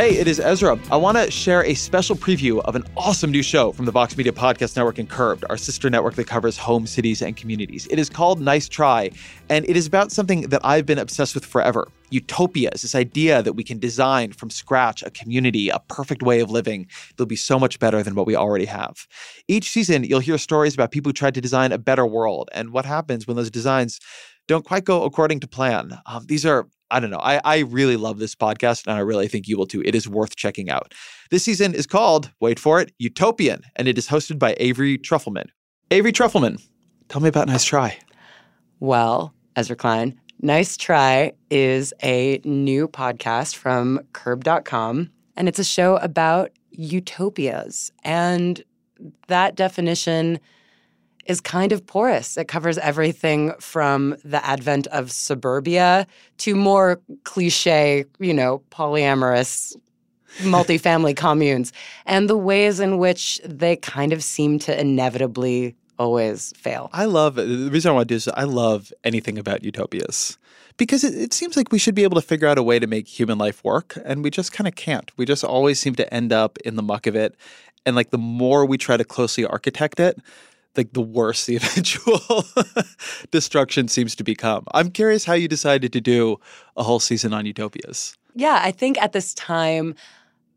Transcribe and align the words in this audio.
Hey, 0.00 0.16
it 0.16 0.26
is 0.26 0.40
Ezra. 0.40 0.78
I 0.90 0.96
want 0.96 1.18
to 1.18 1.30
share 1.30 1.62
a 1.62 1.74
special 1.74 2.16
preview 2.16 2.62
of 2.64 2.74
an 2.74 2.84
awesome 2.96 3.30
new 3.30 3.42
show 3.42 3.70
from 3.70 3.84
the 3.84 3.92
Vox 3.92 4.16
Media 4.16 4.32
Podcast 4.32 4.74
Network 4.74 4.98
and 4.98 5.06
Curbed, 5.06 5.44
our 5.50 5.58
sister 5.58 5.90
network 5.90 6.14
that 6.14 6.26
covers 6.26 6.56
home, 6.56 6.86
cities, 6.86 7.20
and 7.20 7.36
communities. 7.36 7.86
It 7.90 7.98
is 7.98 8.08
called 8.08 8.40
Nice 8.40 8.66
Try, 8.66 9.10
and 9.50 9.68
it 9.68 9.76
is 9.76 9.86
about 9.86 10.10
something 10.10 10.48
that 10.48 10.64
I've 10.64 10.86
been 10.86 10.98
obsessed 10.98 11.34
with 11.34 11.44
forever. 11.44 11.86
Utopia 12.08 12.70
is 12.72 12.80
this 12.80 12.94
idea 12.94 13.42
that 13.42 13.52
we 13.52 13.62
can 13.62 13.78
design 13.78 14.32
from 14.32 14.48
scratch 14.48 15.02
a 15.02 15.10
community, 15.10 15.68
a 15.68 15.80
perfect 15.88 16.22
way 16.22 16.40
of 16.40 16.50
living 16.50 16.88
that'll 17.10 17.26
be 17.26 17.36
so 17.36 17.58
much 17.58 17.78
better 17.78 18.02
than 18.02 18.14
what 18.14 18.26
we 18.26 18.34
already 18.34 18.64
have. 18.64 19.06
Each 19.48 19.68
season, 19.68 20.04
you'll 20.04 20.20
hear 20.20 20.38
stories 20.38 20.72
about 20.72 20.92
people 20.92 21.10
who 21.10 21.12
tried 21.12 21.34
to 21.34 21.42
design 21.42 21.72
a 21.72 21.78
better 21.78 22.06
world 22.06 22.48
and 22.54 22.70
what 22.72 22.86
happens 22.86 23.26
when 23.26 23.36
those 23.36 23.50
designs 23.50 24.00
don't 24.48 24.64
quite 24.64 24.86
go 24.86 25.02
according 25.02 25.40
to 25.40 25.46
plan. 25.46 25.98
Um, 26.06 26.24
these 26.26 26.46
are 26.46 26.66
I 26.90 27.00
don't 27.00 27.10
know. 27.10 27.20
I, 27.20 27.40
I 27.44 27.58
really 27.60 27.96
love 27.96 28.18
this 28.18 28.34
podcast 28.34 28.86
and 28.86 28.96
I 28.96 29.00
really 29.00 29.28
think 29.28 29.48
you 29.48 29.56
will 29.56 29.66
too. 29.66 29.82
It 29.84 29.94
is 29.94 30.08
worth 30.08 30.36
checking 30.36 30.70
out. 30.70 30.94
This 31.30 31.44
season 31.44 31.74
is 31.74 31.86
called, 31.86 32.30
wait 32.40 32.58
for 32.58 32.80
it, 32.80 32.92
Utopian, 32.98 33.62
and 33.76 33.86
it 33.86 33.96
is 33.96 34.08
hosted 34.08 34.38
by 34.38 34.56
Avery 34.58 34.98
Trufelman. 34.98 35.46
Avery 35.90 36.12
Trufelman, 36.12 36.60
tell 37.08 37.20
me 37.20 37.28
about 37.28 37.48
Nice 37.48 37.64
Try. 37.64 37.96
Well, 38.80 39.34
Ezra 39.56 39.76
Klein, 39.76 40.18
Nice 40.40 40.76
Try 40.76 41.32
is 41.50 41.92
a 42.02 42.40
new 42.44 42.88
podcast 42.88 43.56
from 43.56 44.00
curbed.com, 44.12 45.10
and 45.36 45.48
it's 45.48 45.58
a 45.58 45.64
show 45.64 45.96
about 45.96 46.50
utopias. 46.70 47.92
And 48.04 48.62
that 49.28 49.54
definition 49.54 50.40
is 51.26 51.40
kind 51.40 51.72
of 51.72 51.86
porous. 51.86 52.36
It 52.36 52.48
covers 52.48 52.78
everything 52.78 53.52
from 53.60 54.16
the 54.24 54.44
advent 54.44 54.86
of 54.88 55.10
suburbia 55.10 56.06
to 56.38 56.54
more 56.54 57.00
cliche, 57.24 58.04
you 58.18 58.34
know, 58.34 58.62
polyamorous 58.70 59.76
multifamily 60.38 61.16
communes 61.16 61.72
and 62.06 62.30
the 62.30 62.36
ways 62.36 62.80
in 62.80 62.98
which 62.98 63.40
they 63.44 63.76
kind 63.76 64.12
of 64.12 64.22
seem 64.22 64.58
to 64.60 64.80
inevitably 64.80 65.74
always 65.98 66.52
fail. 66.56 66.88
I 66.92 67.04
love 67.04 67.34
the 67.34 67.68
reason 67.70 67.90
I 67.90 67.94
want 67.94 68.08
to 68.08 68.12
do 68.12 68.16
this. 68.16 68.26
Is 68.26 68.32
I 68.34 68.44
love 68.44 68.92
anything 69.04 69.38
about 69.38 69.62
utopias 69.62 70.38
because 70.78 71.04
it, 71.04 71.14
it, 71.14 71.34
seems 71.34 71.58
like 71.58 71.70
we 71.70 71.78
should 71.78 71.94
be 71.94 72.04
able 72.04 72.18
to 72.18 72.26
figure 72.26 72.48
out 72.48 72.56
a 72.56 72.62
way 72.62 72.78
to 72.78 72.86
make 72.86 73.06
human 73.06 73.36
life 73.36 73.62
work, 73.62 73.98
and 74.02 74.24
we 74.24 74.30
just 74.30 74.50
kind 74.50 74.66
of 74.66 74.74
can't. 74.74 75.12
We 75.18 75.26
just 75.26 75.44
always 75.44 75.78
seem 75.78 75.94
to 75.96 76.12
end 76.14 76.32
up 76.32 76.56
in 76.64 76.76
the 76.76 76.82
muck 76.82 77.06
of 77.06 77.14
it, 77.14 77.36
and 77.84 77.94
like 77.94 78.10
the 78.10 78.18
more 78.18 78.64
we 78.64 78.78
try 78.78 78.96
to 78.96 79.04
closely 79.04 79.44
architect 79.44 80.00
it, 80.00 80.18
like 80.76 80.92
the 80.92 81.00
worse 81.00 81.46
the 81.46 81.56
eventual 81.62 82.44
destruction 83.30 83.88
seems 83.88 84.14
to 84.16 84.24
become. 84.24 84.64
I'm 84.72 84.90
curious 84.90 85.24
how 85.24 85.34
you 85.34 85.48
decided 85.48 85.92
to 85.92 86.00
do 86.00 86.38
a 86.76 86.82
whole 86.82 87.00
season 87.00 87.32
on 87.32 87.46
utopias. 87.46 88.16
Yeah, 88.34 88.60
I 88.62 88.70
think 88.70 89.00
at 89.02 89.12
this 89.12 89.34
time 89.34 89.94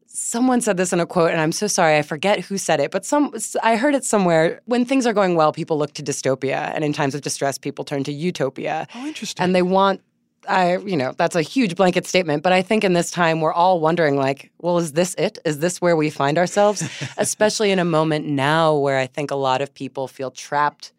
someone 0.05 0.61
said 0.61 0.77
this 0.77 0.93
in 0.93 0.99
a 0.99 1.07
quote 1.07 1.31
and 1.31 1.41
I'm 1.41 1.51
so 1.51 1.65
sorry 1.65 1.97
I 1.97 2.03
forget 2.03 2.39
who 2.39 2.57
said 2.57 2.79
it, 2.79 2.91
but 2.91 3.03
some 3.05 3.33
I 3.63 3.75
heard 3.75 3.95
it 3.95 4.05
somewhere 4.05 4.61
when 4.65 4.85
things 4.85 5.07
are 5.07 5.13
going 5.13 5.35
well 5.35 5.51
people 5.51 5.77
look 5.77 5.93
to 5.93 6.03
dystopia 6.03 6.71
and 6.75 6.83
in 6.83 6.93
times 6.93 7.15
of 7.15 7.21
distress 7.21 7.57
people 7.57 7.83
turn 7.83 8.03
to 8.03 8.13
utopia. 8.13 8.87
Oh, 8.93 9.07
interesting. 9.07 9.43
And 9.43 9.55
they 9.55 9.63
want 9.63 10.01
I, 10.47 10.77
you 10.77 10.97
know, 10.97 11.13
that's 11.17 11.35
a 11.35 11.41
huge 11.41 11.75
blanket 11.75 12.05
statement, 12.05 12.43
but 12.43 12.53
I 12.53 12.61
think 12.61 12.83
in 12.83 12.93
this 12.93 13.11
time 13.11 13.41
we're 13.41 13.53
all 13.53 13.79
wondering, 13.79 14.17
like, 14.17 14.51
well, 14.59 14.77
is 14.77 14.93
this 14.93 15.15
it? 15.15 15.37
Is 15.45 15.59
this 15.59 15.81
where 15.81 15.95
we 15.95 16.09
find 16.09 16.37
ourselves? 16.37 16.83
Especially 17.17 17.71
in 17.71 17.79
a 17.79 17.85
moment 17.85 18.25
now 18.25 18.75
where 18.75 18.97
I 18.97 19.07
think 19.07 19.31
a 19.31 19.35
lot 19.35 19.61
of 19.61 19.73
people 19.73 20.07
feel 20.07 20.31
trapped 20.31 20.93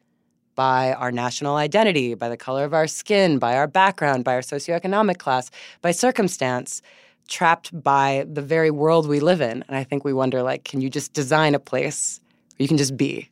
by 0.54 0.92
our 0.94 1.10
national 1.10 1.56
identity, 1.56 2.14
by 2.14 2.28
the 2.28 2.36
color 2.36 2.64
of 2.64 2.74
our 2.74 2.86
skin, 2.86 3.38
by 3.38 3.56
our 3.56 3.66
background, 3.66 4.24
by 4.24 4.34
our 4.34 4.40
socioeconomic 4.40 5.18
class, 5.18 5.50
by 5.82 5.90
circumstance, 5.90 6.80
trapped 7.28 7.82
by 7.82 8.24
the 8.30 8.42
very 8.42 8.70
world 8.70 9.08
we 9.08 9.20
live 9.20 9.40
in. 9.40 9.64
And 9.68 9.76
I 9.76 9.84
think 9.84 10.04
we 10.04 10.12
wonder, 10.12 10.42
like, 10.42 10.64
can 10.64 10.80
you 10.80 10.90
just 10.90 11.12
design 11.12 11.54
a 11.54 11.58
place 11.58 12.20
where 12.56 12.64
you 12.64 12.68
can 12.68 12.76
just 12.76 12.96
be? 12.96 13.30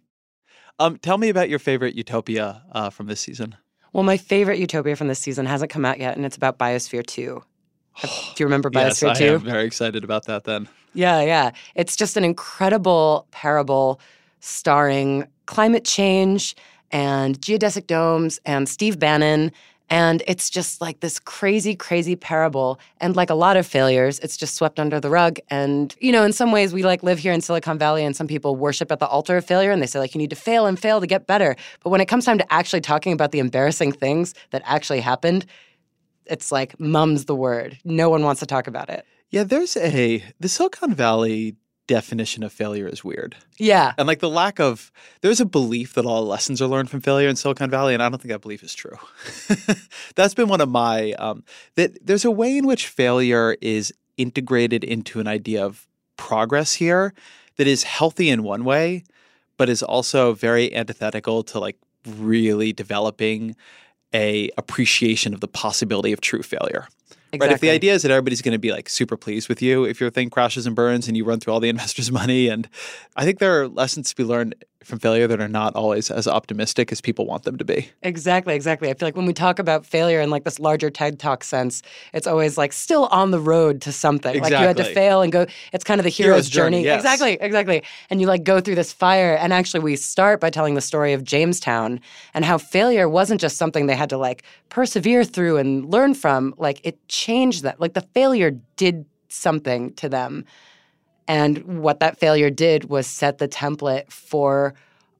Um, 0.79 0.97
tell 0.99 1.19
me 1.19 1.29
about 1.29 1.49
your 1.49 1.59
favorite 1.59 1.95
utopia 1.95 2.63
uh, 2.73 2.91
from 2.91 3.07
this 3.07 3.21
season. 3.21 3.57
Well, 3.93 4.05
my 4.05 4.17
favorite 4.17 4.59
Utopia 4.59 4.97
from 4.97 5.09
this 5.09 5.19
season 5.19 5.47
hasn't 5.47 5.71
come 5.71 5.85
out 5.85 5.99
yet, 5.99 6.17
and 6.17 6.25
it's 6.25 6.37
about 6.37 6.59
Biosphere 6.59 7.07
2. 7.07 7.43
do 8.03 8.09
you 8.39 8.47
remember 8.47 8.71
Biosphere 8.71 9.09
yes, 9.09 9.19
2? 9.19 9.25
I 9.25 9.29
am 9.29 9.41
very 9.41 9.65
excited 9.65 10.05
about 10.05 10.27
that 10.27 10.45
then. 10.45 10.69
Yeah, 10.95 11.23
yeah. 11.23 11.51
It's 11.75 11.97
just 11.97 12.17
an 12.17 12.25
incredible 12.25 13.27
parable 13.31 14.01
starring 14.41 15.27
climate 15.47 15.85
change 15.85 16.55
and 16.91 17.41
geodesic 17.41 17.87
domes 17.87 18.41
and 18.45 18.69
Steve 18.69 18.99
Bannon 18.99 19.53
and 19.93 20.23
it's 20.27 20.49
just 20.49 20.81
like 20.81 21.01
this 21.01 21.21
crazy, 21.21 21.77
crazy 21.77 22.17
parable. 22.17 22.81
And 22.97 23.15
like 23.15 23.29
a 23.29 23.35
lot 23.35 23.59
of 23.59 23.67
failures, 23.67 24.19
it's 24.21 24.39
just 24.39 24.55
swept 24.55 24.81
under 24.81 24.99
the 24.99 25.11
rug. 25.11 25.39
And, 25.51 25.95
you 26.01 26.11
know, 26.13 26.25
in 26.25 26.33
some 26.33 26.51
ways, 26.51 26.73
we 26.73 26.83
like 26.83 27.03
live 27.03 27.19
here 27.19 27.31
in 27.31 27.43
Silicon 27.43 27.77
Valley 27.77 28.03
and 28.03 28.17
some 28.17 28.27
people 28.27 28.57
worship 28.57 28.91
at 28.91 29.01
the 29.01 29.07
altar 29.07 29.37
of 29.37 29.45
failure 29.45 29.71
and 29.71 29.83
they 29.83 29.87
say, 29.87 29.99
like, 29.99 30.15
you 30.15 30.19
need 30.19 30.31
to 30.31 30.37
fail 30.37 30.65
and 30.65 30.81
fail 30.81 30.99
to 30.99 31.07
get 31.07 31.27
better. 31.27 31.57
But 31.85 31.91
when 31.91 32.01
it 32.01 32.07
comes 32.07 32.25
time 32.25 32.39
to 32.39 32.51
actually 32.51 32.81
talking 32.81 33.13
about 33.13 33.33
the 33.33 33.39
embarrassing 33.39 33.93
things 33.93 34.33
that 34.51 34.63
actually 34.65 35.01
happened, 35.01 35.45
it's 36.25 36.51
like 36.51 36.81
mum's 36.81 37.27
the 37.27 37.37
word. 37.37 37.79
No 37.85 38.09
one 38.09 38.23
wants 38.23 38.41
to 38.41 38.47
talk 38.47 38.67
about 38.67 38.89
it. 38.89 39.05
Yeah, 39.29 39.45
there's 39.45 39.77
a 39.77 40.25
the 40.41 40.49
Silicon 40.49 40.95
Valley 40.95 41.57
definition 41.87 42.43
of 42.43 42.53
failure 42.53 42.87
is 42.87 43.03
weird. 43.03 43.37
Yeah. 43.59 43.93
And 43.99 44.07
like 44.07 44.21
the 44.21 44.31
lack 44.31 44.61
of 44.61 44.93
there's 45.21 45.41
a 45.41 45.47
belief 45.47 45.95
that 45.95 46.07
all 46.07 46.25
lessons 46.25 46.63
are 46.63 46.69
learned 46.69 46.91
from 46.91 47.01
failure 47.01 47.29
in 47.29 47.37
Silicon 47.37 47.71
Valley, 47.71 47.95
and 47.95 48.03
I 48.03 48.09
don't 48.09 48.21
think 48.21 48.31
that 48.31 48.41
belief 48.41 48.63
is 48.63 48.75
true. 48.75 48.97
That's 50.15 50.35
been 50.35 50.49
one 50.49 50.61
of 50.61 50.69
my 50.69 51.13
um, 51.13 51.45
that 51.75 52.05
there's 52.05 52.25
a 52.25 52.31
way 52.31 52.57
in 52.57 52.67
which 52.67 52.87
failure 52.87 53.57
is 53.61 53.93
integrated 54.17 54.85
into 54.85 55.21
an 55.21 55.27
idea 55.27 55.65
of 55.65 55.87
progress 56.17 56.75
here 56.75 57.15
that 57.57 57.67
is 57.67 57.83
healthy 57.83 58.31
in 58.31 58.43
one 58.43 58.65
way, 58.65 59.05
but 59.57 59.69
is 59.69 59.83
also 59.83 60.35
very 60.35 60.75
antithetical 60.75 61.43
to 61.45 61.59
like 61.59 61.77
really 62.07 62.73
developing 62.73 63.57
a 64.15 64.51
appreciation 64.59 65.33
of 65.35 65.41
the 65.41 65.49
possibility 65.49 66.13
of 66.13 66.21
true 66.21 66.43
failure. 66.43 66.87
Exactly. 67.33 67.49
Right. 67.49 67.55
If 67.55 67.61
the 67.61 67.71
idea 67.71 67.95
is 67.95 68.03
that 68.03 68.11
everybody's 68.11 68.43
going 68.43 68.53
to 68.53 68.59
be 68.59 68.73
like 68.73 68.91
super 68.91 69.17
pleased 69.17 69.49
with 69.49 69.63
you 69.63 69.85
if 69.85 70.01
your 70.01 70.11
thing 70.11 70.29
crashes 70.29 70.67
and 70.67 70.77
burns 70.77 71.09
and 71.09 71.17
you 71.17 71.25
run 71.25 71.41
through 71.41 71.55
all 71.55 71.61
the 71.61 71.69
investors' 71.71 72.13
money, 72.13 72.49
and 72.49 72.69
I 73.17 73.25
think 73.25 73.39
there 73.39 73.63
are 73.63 73.69
lessons 73.69 74.11
to 74.11 74.17
be 74.17 74.25
learned 74.25 74.55
from 74.85 74.99
failure 74.99 75.27
that 75.27 75.41
are 75.41 75.49
not 75.49 75.75
always 75.75 76.11
as 76.11 76.27
optimistic 76.27 76.93
as 76.93 77.01
people 77.01 77.27
want 77.27 77.45
them 77.45 77.57
to 77.59 77.65
be. 77.65 77.91
Exactly, 78.03 78.55
exactly. 78.55 78.91
I 78.91 78.95
feel 78.95 79.07
like 79.07 79.17
when 79.17 79.27
we 79.27 79.33
talk 79.33 79.59
about 79.59 79.85
failure 79.87 80.21
in 80.21 80.31
like 80.31 80.45
this 80.45 80.59
larger 80.59 80.91
TED 80.91 81.19
Talk 81.19 81.45
sense, 81.45 81.83
it's 82.13 82.27
always 82.27 82.59
like 82.59 82.73
still 82.73 83.07
on 83.07 83.31
the 83.31 83.41
road 83.41 83.81
to 83.83 83.93
something. 83.93 84.35
Exactly. 84.37 84.55
Like 84.55 84.61
you 84.61 84.67
had 84.67 84.77
to 84.79 84.95
fail 84.95 85.23
and 85.23 85.33
go. 85.33 85.47
It's 85.73 85.85
kind 85.85 86.01
of 86.01 86.05
the 86.05 86.11
hero's, 86.11 86.35
hero's 86.35 86.49
journey. 86.49 86.79
journey 86.79 86.85
yes. 86.85 87.01
Exactly, 87.01 87.39
exactly. 87.41 87.83
And 88.11 88.21
you 88.21 88.27
like 88.27 88.45
go 88.45 88.61
through 88.61 88.77
this 88.77 88.93
fire. 88.93 89.35
And 89.35 89.53
actually, 89.53 89.81
we 89.81 89.97
start 89.97 90.41
by 90.41 90.51
telling 90.51 90.75
the 90.75 90.81
story 90.81 91.13
of 91.13 91.25
Jamestown 91.25 92.01
and 92.35 92.45
how 92.45 92.59
failure 92.59 93.09
wasn't 93.09 93.41
just 93.41 93.57
something 93.57 93.87
they 93.87 93.97
had 93.97 94.11
to 94.11 94.19
like 94.19 94.45
persevere 94.69 95.25
through 95.25 95.59
and 95.59 95.91
learn 95.91 96.15
from. 96.15 96.55
Like 96.59 96.81
it 96.85 97.07
changed 97.09 97.63
that. 97.63 97.81
Like 97.81 97.95
the 97.95 98.03
failure 98.15 98.53
did 98.77 99.07
something 99.29 99.95
to 99.95 100.09
them. 100.09 100.45
And 101.29 101.81
what 101.81 102.01
that 102.01 102.19
failure 102.19 102.51
did 102.51 102.85
was 102.85 103.07
set 103.07 103.39
the 103.39 103.49
template 103.49 104.11
for 104.11 104.75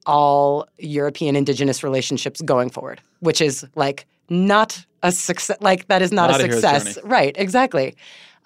all 0.05 0.67
European 0.77 1.35
indigenous 1.35 1.83
relationships 1.83 2.41
going 2.41 2.69
forward, 2.69 3.01
which 3.19 3.41
is 3.41 3.65
like 3.75 4.05
not 4.29 4.85
a 5.01 5.11
success. 5.11 5.57
Like 5.61 5.87
that 5.87 6.01
is 6.01 6.11
not, 6.11 6.31
not 6.31 6.41
a 6.41 6.51
success. 6.51 6.97
Right, 7.03 7.35
exactly. 7.37 7.95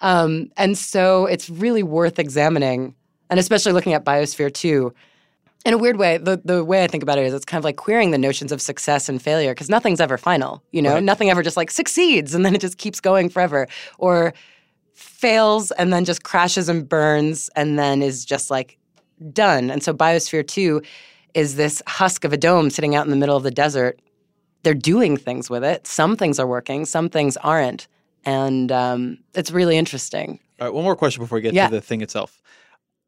Um, 0.00 0.50
and 0.56 0.78
so 0.78 1.26
it's 1.26 1.50
really 1.50 1.82
worth 1.82 2.18
examining, 2.18 2.94
and 3.30 3.40
especially 3.40 3.72
looking 3.72 3.94
at 3.94 4.04
Biosphere 4.04 4.52
2. 4.52 4.92
In 5.64 5.74
a 5.74 5.78
weird 5.78 5.96
way, 5.96 6.18
the, 6.18 6.40
the 6.44 6.64
way 6.64 6.84
I 6.84 6.86
think 6.86 7.02
about 7.02 7.18
it 7.18 7.26
is 7.26 7.34
it's 7.34 7.44
kind 7.44 7.58
of 7.58 7.64
like 7.64 7.76
queering 7.76 8.12
the 8.12 8.18
notions 8.18 8.52
of 8.52 8.62
success 8.62 9.08
and 9.08 9.20
failure 9.20 9.52
because 9.52 9.68
nothing's 9.68 10.00
ever 10.00 10.16
final. 10.16 10.62
You 10.70 10.82
know, 10.82 10.94
right. 10.94 11.02
nothing 11.02 11.30
ever 11.30 11.42
just 11.42 11.56
like 11.56 11.70
succeeds 11.70 12.32
and 12.34 12.44
then 12.44 12.54
it 12.54 12.60
just 12.60 12.78
keeps 12.78 13.00
going 13.00 13.28
forever. 13.28 13.66
Or 13.98 14.34
fails 14.98 15.70
and 15.72 15.92
then 15.92 16.04
just 16.04 16.24
crashes 16.24 16.68
and 16.68 16.88
burns 16.88 17.48
and 17.54 17.78
then 17.78 18.02
is 18.02 18.24
just 18.24 18.50
like 18.50 18.76
done. 19.32 19.70
And 19.70 19.82
so 19.82 19.94
Biosphere 19.94 20.46
2 20.46 20.82
is 21.34 21.54
this 21.56 21.82
husk 21.86 22.24
of 22.24 22.32
a 22.32 22.36
dome 22.36 22.68
sitting 22.70 22.94
out 22.96 23.04
in 23.04 23.10
the 23.10 23.16
middle 23.16 23.36
of 23.36 23.42
the 23.44 23.50
desert. 23.50 24.00
They're 24.64 24.74
doing 24.74 25.16
things 25.16 25.48
with 25.48 25.62
it. 25.62 25.86
Some 25.86 26.16
things 26.16 26.38
are 26.40 26.46
working, 26.46 26.84
some 26.84 27.08
things 27.08 27.36
aren't. 27.38 27.86
And 28.24 28.72
um, 28.72 29.18
it's 29.34 29.52
really 29.52 29.76
interesting. 29.78 30.40
All 30.60 30.66
right, 30.66 30.74
one 30.74 30.82
more 30.84 30.96
question 30.96 31.22
before 31.22 31.36
we 31.36 31.42
get 31.42 31.54
Yeah. 31.54 31.68
to 31.68 31.74
the 31.76 31.80
thing 31.80 32.00
itself. 32.02 32.42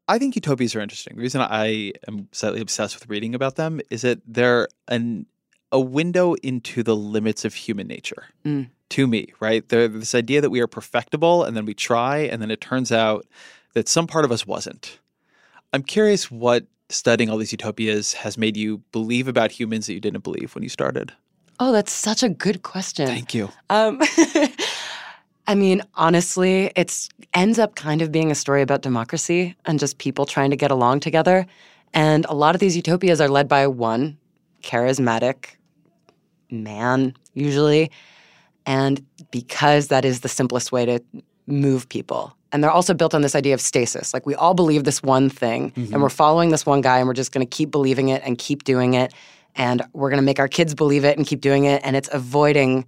I 0.07 0.17
think 0.17 0.35
utopias 0.35 0.75
are 0.75 0.79
interesting. 0.81 1.15
The 1.17 1.21
reason 1.21 1.41
I 1.41 1.91
am 2.07 2.29
slightly 2.31 2.61
obsessed 2.61 2.97
with 2.99 3.09
reading 3.09 3.35
about 3.35 3.55
them 3.57 3.81
is 3.89 4.01
that 4.01 4.19
they're 4.25 4.67
an, 4.87 5.25
a 5.71 5.79
window 5.79 6.33
into 6.35 6.83
the 6.83 6.95
limits 6.95 7.43
of 7.45 7.53
human 7.53 7.87
nature. 7.87 8.25
Mm. 8.45 8.69
To 8.91 9.07
me, 9.07 9.33
right? 9.39 9.67
They're 9.67 9.87
this 9.87 10.13
idea 10.13 10.41
that 10.41 10.49
we 10.49 10.59
are 10.59 10.67
perfectible 10.67 11.43
and 11.43 11.55
then 11.55 11.65
we 11.65 11.73
try, 11.73 12.19
and 12.19 12.41
then 12.41 12.51
it 12.51 12.61
turns 12.61 12.91
out 12.91 13.25
that 13.73 13.87
some 13.87 14.07
part 14.07 14.25
of 14.25 14.31
us 14.31 14.45
wasn't. 14.45 14.99
I'm 15.73 15.83
curious 15.83 16.29
what 16.29 16.65
studying 16.89 17.29
all 17.29 17.37
these 17.37 17.51
utopias 17.51 18.13
has 18.13 18.37
made 18.37 18.57
you 18.57 18.79
believe 18.91 19.27
about 19.27 19.51
humans 19.51 19.87
that 19.87 19.93
you 19.93 20.01
didn't 20.01 20.23
believe 20.23 20.53
when 20.55 20.63
you 20.63 20.69
started. 20.69 21.13
Oh, 21.59 21.71
that's 21.71 21.91
such 21.91 22.23
a 22.23 22.29
good 22.29 22.63
question. 22.63 23.07
Thank 23.07 23.33
you. 23.33 23.49
Um, 23.69 24.01
I 25.47 25.55
mean, 25.55 25.81
honestly, 25.95 26.71
it 26.75 27.07
ends 27.33 27.59
up 27.59 27.75
kind 27.75 28.01
of 28.01 28.11
being 28.11 28.31
a 28.31 28.35
story 28.35 28.61
about 28.61 28.81
democracy 28.81 29.55
and 29.65 29.79
just 29.79 29.97
people 29.97 30.25
trying 30.25 30.49
to 30.49 30.55
get 30.55 30.71
along 30.71 30.99
together. 31.01 31.45
And 31.93 32.25
a 32.25 32.33
lot 32.33 32.55
of 32.55 32.61
these 32.61 32.75
utopias 32.75 33.21
are 33.21 33.29
led 33.29 33.47
by 33.47 33.67
one 33.67 34.17
charismatic 34.63 35.55
man, 36.49 37.15
usually. 37.33 37.91
And 38.65 39.05
because 39.31 39.87
that 39.87 40.05
is 40.05 40.21
the 40.21 40.29
simplest 40.29 40.71
way 40.71 40.85
to 40.85 41.01
move 41.47 41.89
people. 41.89 42.35
And 42.51 42.63
they're 42.63 42.71
also 42.71 42.93
built 42.93 43.13
on 43.13 43.21
this 43.21 43.35
idea 43.35 43.53
of 43.53 43.61
stasis. 43.61 44.13
Like 44.13 44.25
we 44.25 44.35
all 44.35 44.53
believe 44.53 44.83
this 44.83 45.01
one 45.01 45.29
thing 45.29 45.71
mm-hmm. 45.71 45.93
and 45.93 46.01
we're 46.01 46.09
following 46.09 46.49
this 46.49 46.65
one 46.65 46.81
guy 46.81 46.99
and 46.99 47.07
we're 47.07 47.13
just 47.13 47.31
going 47.31 47.45
to 47.45 47.49
keep 47.49 47.71
believing 47.71 48.09
it 48.09 48.21
and 48.25 48.37
keep 48.37 48.63
doing 48.63 48.93
it. 48.93 49.13
And 49.55 49.81
we're 49.93 50.09
going 50.09 50.21
to 50.21 50.25
make 50.25 50.39
our 50.39 50.47
kids 50.47 50.75
believe 50.75 51.05
it 51.05 51.17
and 51.17 51.25
keep 51.25 51.41
doing 51.41 51.65
it. 51.65 51.81
And 51.83 51.95
it's 51.95 52.09
avoiding 52.11 52.85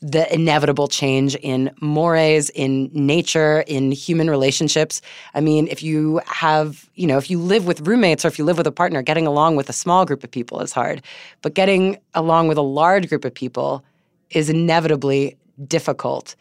the 0.00 0.32
inevitable 0.32 0.86
change 0.86 1.34
in 1.36 1.70
mores, 1.80 2.50
in 2.50 2.88
nature, 2.92 3.64
in 3.66 3.90
human 3.90 4.30
relationships. 4.30 5.00
I 5.34 5.40
mean, 5.40 5.66
if 5.68 5.82
you 5.82 6.20
have, 6.26 6.88
you 6.94 7.06
know, 7.06 7.18
if 7.18 7.30
you 7.30 7.40
live 7.40 7.66
with 7.66 7.86
roommates 7.86 8.24
or 8.24 8.28
if 8.28 8.38
you 8.38 8.44
live 8.44 8.58
with 8.58 8.66
a 8.66 8.72
partner, 8.72 9.02
getting 9.02 9.26
along 9.26 9.56
with 9.56 9.68
a 9.68 9.72
small 9.72 10.04
group 10.04 10.22
of 10.22 10.30
people 10.30 10.60
is 10.60 10.72
hard. 10.72 11.02
But 11.42 11.54
getting 11.54 11.98
along 12.14 12.46
with 12.46 12.58
a 12.58 12.62
large 12.62 13.08
group 13.08 13.24
of 13.24 13.34
people 13.34 13.84
is 14.30 14.50
inevitably 14.50 15.36
difficult. 15.66 16.34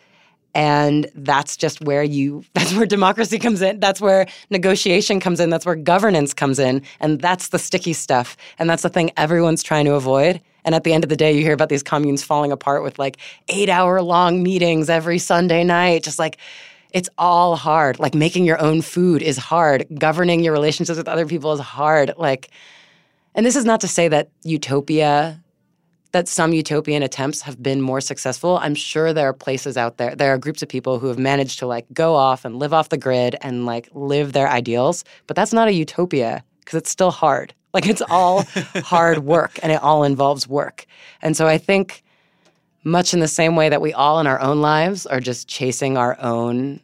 And 0.54 1.08
that's 1.14 1.56
just 1.56 1.82
where 1.82 2.04
you, 2.04 2.44
that's 2.54 2.74
where 2.74 2.86
democracy 2.86 3.40
comes 3.40 3.62
in. 3.62 3.80
That's 3.80 4.02
where 4.02 4.28
negotiation 4.50 5.20
comes 5.20 5.40
in. 5.40 5.50
That's 5.50 5.66
where 5.66 5.76
governance 5.76 6.34
comes 6.34 6.60
in. 6.60 6.82
And 7.00 7.22
that's 7.22 7.50
the 7.50 7.60
sticky 7.60 7.94
stuff. 7.94 8.36
And 8.58 8.70
that's 8.70 8.84
the 8.84 8.90
thing 8.90 9.12
everyone's 9.18 9.64
trying 9.64 9.86
to 9.86 9.94
avoid. 9.94 10.42
And 10.66 10.76
at 10.76 10.84
the 10.84 10.92
end 10.94 11.06
of 11.06 11.10
the 11.10 11.16
day, 11.16 11.32
you 11.34 11.42
hear 11.42 11.54
about 11.54 11.70
these 11.70 11.84
communes 11.84 12.24
falling 12.24 12.52
apart 12.52 12.84
with 12.84 13.00
like 13.00 13.18
eight 13.48 13.70
hour 13.70 14.02
long 14.02 14.44
meetings 14.44 14.90
every 14.90 15.18
Sunday 15.18 15.64
night. 15.64 16.04
Just 16.04 16.20
like, 16.20 16.38
it's 16.92 17.10
all 17.18 17.56
hard. 17.56 18.00
Like 18.00 18.16
making 18.16 18.46
your 18.46 18.60
own 18.60 18.82
food 18.82 19.22
is 19.22 19.38
hard. 19.38 19.86
Governing 19.98 20.44
your 20.44 20.54
relationships 20.54 20.98
with 20.98 21.08
other 21.08 21.26
people 21.26 21.54
is 21.54 21.60
hard. 21.60 22.14
Like, 22.18 22.50
and 23.36 23.46
this 23.46 23.56
is 23.56 23.66
not 23.66 23.82
to 23.82 23.88
say 23.88 24.08
that 24.08 24.32
utopia, 24.44 25.42
that 26.12 26.28
some 26.28 26.54
utopian 26.54 27.04
attempts 27.04 27.42
have 27.42 27.62
been 27.62 27.82
more 27.82 28.02
successful. 28.02 28.58
I'm 28.58 28.76
sure 28.76 29.14
there 29.14 29.30
are 29.30 29.34
places 29.34 29.78
out 29.78 29.98
there, 29.98 30.16
there 30.16 30.34
are 30.34 30.38
groups 30.38 30.62
of 30.62 30.70
people 30.70 31.00
who 31.00 31.08
have 31.08 31.20
managed 31.20 31.60
to 31.60 31.68
like 31.68 31.86
go 31.94 32.16
off 32.16 32.46
and 32.46 32.58
live 32.58 32.74
off 32.74 32.90
the 32.90 32.98
grid 32.98 33.36
and 33.42 33.66
like 33.66 33.90
live 33.94 34.34
their 34.34 34.50
ideals, 34.50 35.04
but 35.28 35.36
that's 35.36 35.54
not 35.54 35.68
a 35.68 35.74
utopia 35.74 36.44
because 36.60 36.78
it's 36.78 36.90
still 36.90 37.12
hard. 37.12 37.54
Like 37.74 37.86
it's 37.86 38.02
all 38.10 38.44
hard 38.78 39.20
work 39.20 39.60
and 39.62 39.72
it 39.72 39.84
all 39.84 40.04
involves 40.04 40.48
work. 40.48 40.88
And 41.22 41.38
so 41.38 41.46
I 41.46 41.60
think 41.60 42.02
much 42.84 43.14
in 43.14 43.20
the 43.20 43.28
same 43.28 43.56
way 43.56 43.70
that 43.70 43.82
we 43.82 43.94
all 43.94 44.20
in 44.20 44.26
our 44.26 44.40
own 44.40 44.62
lives 44.62 45.06
are 45.06 45.20
just 45.20 45.48
chasing 45.48 45.96
our 45.96 46.20
own 46.20 46.80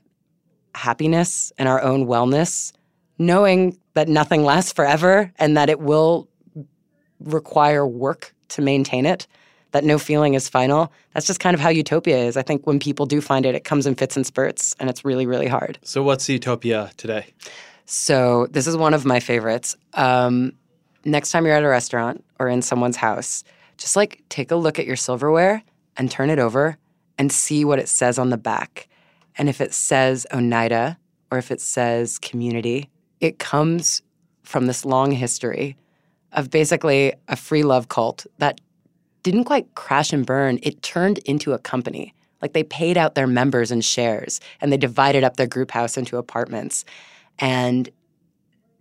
happiness 0.75 1.51
and 1.57 1.67
our 1.67 1.81
own 1.81 2.05
wellness, 2.05 2.73
knowing 3.17 3.75
that 3.93 4.07
nothing 4.07 4.43
lasts 4.43 4.71
forever 4.71 5.31
and 5.39 5.57
that 5.57 5.69
it 5.69 5.79
will 5.79 6.27
require 7.19 7.87
work 7.87 8.35
to 8.53 8.61
maintain 8.61 9.05
it, 9.05 9.27
that 9.71 9.83
no 9.83 9.99
feeling 9.99 10.35
is 10.35 10.47
final. 10.47 10.91
That's 11.13 11.27
just 11.27 11.39
kind 11.39 11.53
of 11.53 11.59
how 11.59 11.69
utopia 11.69 12.17
is. 12.17 12.37
I 12.37 12.43
think 12.43 12.65
when 12.65 12.79
people 12.79 13.05
do 13.05 13.21
find 13.21 13.45
it, 13.45 13.55
it 13.55 13.63
comes 13.63 13.85
in 13.85 13.95
fits 13.95 14.15
and 14.15 14.25
spurts 14.25 14.75
and 14.79 14.89
it's 14.89 15.03
really, 15.03 15.25
really 15.25 15.47
hard. 15.47 15.79
So, 15.83 16.01
what's 16.03 16.29
utopia 16.29 16.91
today? 16.97 17.27
So, 17.85 18.47
this 18.51 18.67
is 18.67 18.77
one 18.77 18.93
of 18.93 19.05
my 19.05 19.19
favorites. 19.19 19.75
Um, 19.93 20.53
next 21.05 21.31
time 21.31 21.45
you're 21.45 21.55
at 21.55 21.63
a 21.63 21.67
restaurant 21.67 22.23
or 22.39 22.47
in 22.47 22.61
someone's 22.61 22.97
house, 22.97 23.43
just 23.77 23.95
like 23.95 24.23
take 24.29 24.51
a 24.51 24.55
look 24.55 24.79
at 24.79 24.85
your 24.85 24.95
silverware 24.95 25.63
and 25.97 26.09
turn 26.09 26.29
it 26.29 26.39
over 26.39 26.77
and 27.17 27.31
see 27.31 27.65
what 27.65 27.79
it 27.79 27.89
says 27.89 28.17
on 28.17 28.29
the 28.29 28.37
back. 28.37 28.87
And 29.37 29.49
if 29.49 29.59
it 29.59 29.73
says 29.73 30.25
Oneida 30.31 30.97
or 31.31 31.37
if 31.39 31.51
it 31.51 31.61
says 31.61 32.19
community, 32.19 32.89
it 33.19 33.39
comes 33.39 34.01
from 34.43 34.67
this 34.67 34.85
long 34.85 35.11
history 35.11 35.77
of 36.33 36.49
basically 36.49 37.13
a 37.27 37.35
free 37.35 37.63
love 37.63 37.89
cult 37.89 38.25
that 38.39 38.59
didn't 39.23 39.45
quite 39.45 39.73
crash 39.75 40.11
and 40.11 40.25
burn. 40.25 40.59
It 40.63 40.81
turned 40.81 41.19
into 41.19 41.53
a 41.53 41.59
company. 41.59 42.13
Like 42.41 42.53
they 42.53 42.63
paid 42.63 42.97
out 42.97 43.15
their 43.15 43.27
members 43.27 43.71
in 43.71 43.81
shares 43.81 44.41
and 44.59 44.71
they 44.71 44.77
divided 44.77 45.23
up 45.23 45.37
their 45.37 45.47
group 45.47 45.71
house 45.71 45.97
into 45.97 46.17
apartments. 46.17 46.83
And 47.39 47.89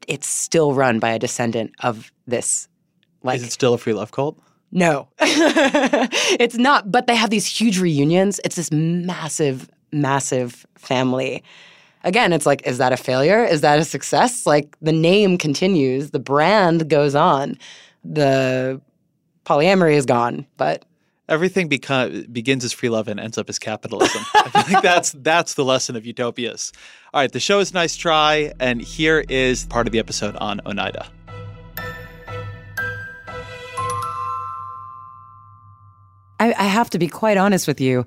it's 0.08 0.26
still 0.26 0.74
run 0.74 0.98
by 0.98 1.10
a 1.10 1.18
descendant 1.18 1.72
of 1.80 2.10
this. 2.26 2.68
Like, 3.22 3.36
is 3.36 3.44
it 3.44 3.52
still 3.52 3.74
a 3.74 3.78
free 3.78 3.92
love 3.92 4.10
cult? 4.10 4.38
No, 4.72 5.08
it's 5.20 6.56
not. 6.56 6.90
But 6.90 7.06
they 7.06 7.14
have 7.14 7.30
these 7.30 7.46
huge 7.46 7.78
reunions. 7.78 8.40
It's 8.44 8.56
this 8.56 8.72
massive, 8.72 9.70
massive 9.92 10.66
family. 10.76 11.44
Again, 12.04 12.32
it's 12.32 12.46
like, 12.46 12.66
is 12.66 12.78
that 12.78 12.92
a 12.92 12.96
failure? 12.96 13.44
Is 13.44 13.60
that 13.60 13.78
a 13.78 13.84
success? 13.84 14.46
Like 14.46 14.76
the 14.80 14.92
name 14.92 15.38
continues, 15.38 16.10
the 16.10 16.18
brand 16.18 16.88
goes 16.88 17.14
on, 17.14 17.58
the 18.04 18.80
polyamory 19.44 19.94
is 19.94 20.06
gone, 20.06 20.46
but 20.56 20.84
everything 21.28 21.68
beca- 21.68 22.30
begins 22.32 22.64
as 22.64 22.72
free 22.72 22.88
love 22.88 23.08
and 23.08 23.20
ends 23.20 23.38
up 23.38 23.48
as 23.48 23.58
capitalism. 23.58 24.22
I 24.34 24.62
think 24.62 24.82
that's 24.82 25.12
that's 25.18 25.54
the 25.54 25.64
lesson 25.64 25.96
of 25.96 26.04
utopias. 26.04 26.72
All 27.14 27.20
right, 27.20 27.30
the 27.30 27.40
show 27.40 27.60
is 27.60 27.72
nice 27.72 27.96
try, 27.96 28.52
and 28.58 28.82
here 28.82 29.24
is 29.28 29.64
part 29.66 29.86
of 29.86 29.92
the 29.92 29.98
episode 29.98 30.36
on 30.36 30.60
Oneida. 30.66 31.06
I, 36.40 36.52
I 36.58 36.64
have 36.64 36.90
to 36.90 36.98
be 36.98 37.06
quite 37.06 37.36
honest 37.36 37.68
with 37.68 37.80
you. 37.80 38.04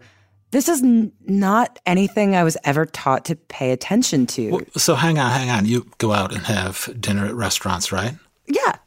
This 0.51 0.69
is 0.69 0.81
n- 0.81 1.11
not 1.25 1.79
anything 1.85 2.35
I 2.35 2.43
was 2.43 2.57
ever 2.63 2.85
taught 2.85 3.25
to 3.25 3.35
pay 3.35 3.71
attention 3.71 4.25
to. 4.27 4.51
Well, 4.51 4.61
so 4.77 4.95
hang 4.95 5.19
on, 5.19 5.31
hang 5.31 5.49
on. 5.49 5.65
You 5.65 5.89
go 5.97 6.13
out 6.13 6.33
and 6.33 6.45
have 6.45 6.89
dinner 6.99 7.25
at 7.25 7.33
restaurants, 7.35 7.91
right? 7.91 8.13
Yeah 8.47 8.77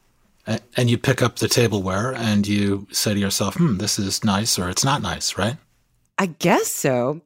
and 0.77 0.89
you 0.89 0.97
pick 0.97 1.23
up 1.23 1.37
the 1.37 1.49
tableware 1.49 2.15
and 2.15 2.47
you 2.47 2.87
say 2.91 3.13
to 3.13 3.21
yourself, 3.21 3.57
hmm, 3.57 3.77
this 3.77 3.99
is 3.99 4.25
nice 4.25 4.59
or 4.59 4.71
it's 4.71 4.85
not 4.85 5.03
nice, 5.03 5.37
right? 5.37 5.57
I 6.17 6.27
guess 6.27 6.69
so. 6.69 7.21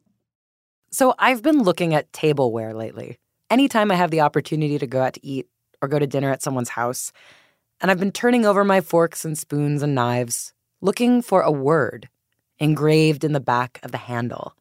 So 0.91 1.15
I've 1.19 1.43
been 1.43 1.63
looking 1.63 1.95
at 1.95 2.13
tableware 2.13 2.75
lately. 2.75 3.19
Anytime 3.51 3.91
I 3.91 3.95
have 3.95 4.11
the 4.11 4.23
opportunity 4.23 4.79
to 4.79 4.87
go 4.87 5.03
out 5.03 5.15
to 5.15 5.27
eat 5.27 5.47
or 5.81 5.89
go 5.89 5.99
to 5.99 6.07
dinner 6.07 6.31
at 6.31 6.43
someone's 6.43 6.71
house, 6.71 7.13
and 7.81 7.91
I've 7.91 7.99
been 7.99 8.13
turning 8.13 8.45
over 8.45 8.65
my 8.65 8.81
forks 8.81 9.25
and 9.25 9.39
spoons 9.39 9.83
and 9.83 9.95
knives, 9.95 10.53
looking 10.81 11.23
for 11.23 11.43
a 11.43 11.51
word 11.51 12.09
engraved 12.63 13.25
in 13.25 13.33
the 13.33 13.41
back 13.41 13.81
of 13.83 13.91
the 13.91 13.99
handle 13.99 14.55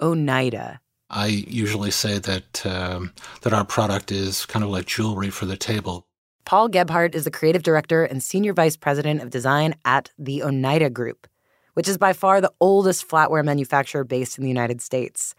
Oneida. 0.00 0.80
I 1.10 1.26
usually 1.26 1.90
say 1.90 2.18
that 2.18 2.64
um, 2.64 3.12
that 3.42 3.52
our 3.52 3.64
product 3.64 4.12
is 4.12 4.46
kind 4.46 4.64
of 4.64 4.70
like 4.70 4.86
jewelry 4.86 5.30
for 5.30 5.44
the 5.44 5.56
table. 5.56 6.06
Paul 6.44 6.68
Gebhardt 6.68 7.14
is 7.14 7.24
the 7.24 7.30
creative 7.30 7.62
director 7.62 8.04
and 8.04 8.22
senior 8.22 8.52
vice 8.52 8.76
president 8.76 9.20
of 9.20 9.30
design 9.30 9.74
at 9.84 10.10
the 10.18 10.42
Oneida 10.42 10.88
Group, 10.88 11.26
which 11.74 11.88
is 11.88 11.98
by 11.98 12.12
far 12.12 12.40
the 12.40 12.52
oldest 12.60 13.06
flatware 13.06 13.44
manufacturer 13.44 14.04
based 14.04 14.38
in 14.38 14.44
the 14.44 14.48
United 14.48 14.80
States. 14.80 15.34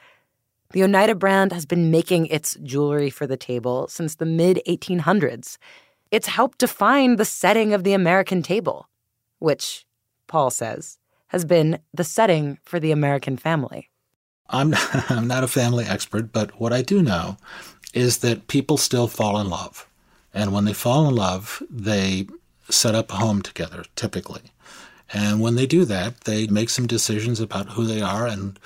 The 0.73 0.83
Oneida 0.83 1.15
brand 1.15 1.51
has 1.53 1.65
been 1.65 1.91
making 1.91 2.27
its 2.27 2.55
jewelry 2.63 3.09
for 3.09 3.25
the 3.25 3.37
table 3.37 3.87
since 3.87 4.15
the 4.15 4.25
mid 4.25 4.61
1800s. 4.67 5.57
It's 6.11 6.27
helped 6.27 6.59
define 6.59 7.15
the 7.15 7.25
setting 7.25 7.73
of 7.73 7.83
the 7.83 7.93
American 7.93 8.41
table, 8.41 8.89
which, 9.39 9.85
Paul 10.27 10.49
says, 10.49 10.97
has 11.31 11.45
been 11.45 11.79
the 11.93 12.03
setting 12.03 12.59
for 12.63 12.77
the 12.77 12.91
American 12.91 13.37
family. 13.37 13.89
I'm 14.49 14.71
not, 14.71 14.89
I'm 15.11 15.27
not 15.27 15.45
a 15.45 15.47
family 15.47 15.85
expert, 15.85 16.33
but 16.33 16.59
what 16.59 16.73
I 16.73 16.81
do 16.81 17.01
know 17.01 17.37
is 17.93 18.17
that 18.17 18.47
people 18.47 18.77
still 18.77 19.07
fall 19.07 19.39
in 19.39 19.49
love. 19.49 19.87
And 20.33 20.51
when 20.51 20.65
they 20.65 20.73
fall 20.73 21.07
in 21.07 21.15
love, 21.15 21.63
they 21.69 22.27
set 22.69 22.95
up 22.95 23.11
a 23.11 23.15
home 23.15 23.41
together, 23.41 23.85
typically. 23.95 24.51
And 25.13 25.39
when 25.39 25.55
they 25.55 25.65
do 25.65 25.85
that, 25.85 26.21
they 26.21 26.47
make 26.47 26.69
some 26.69 26.85
decisions 26.85 27.39
about 27.39 27.69
who 27.69 27.85
they 27.85 28.01
are 28.01 28.27
and 28.27 28.59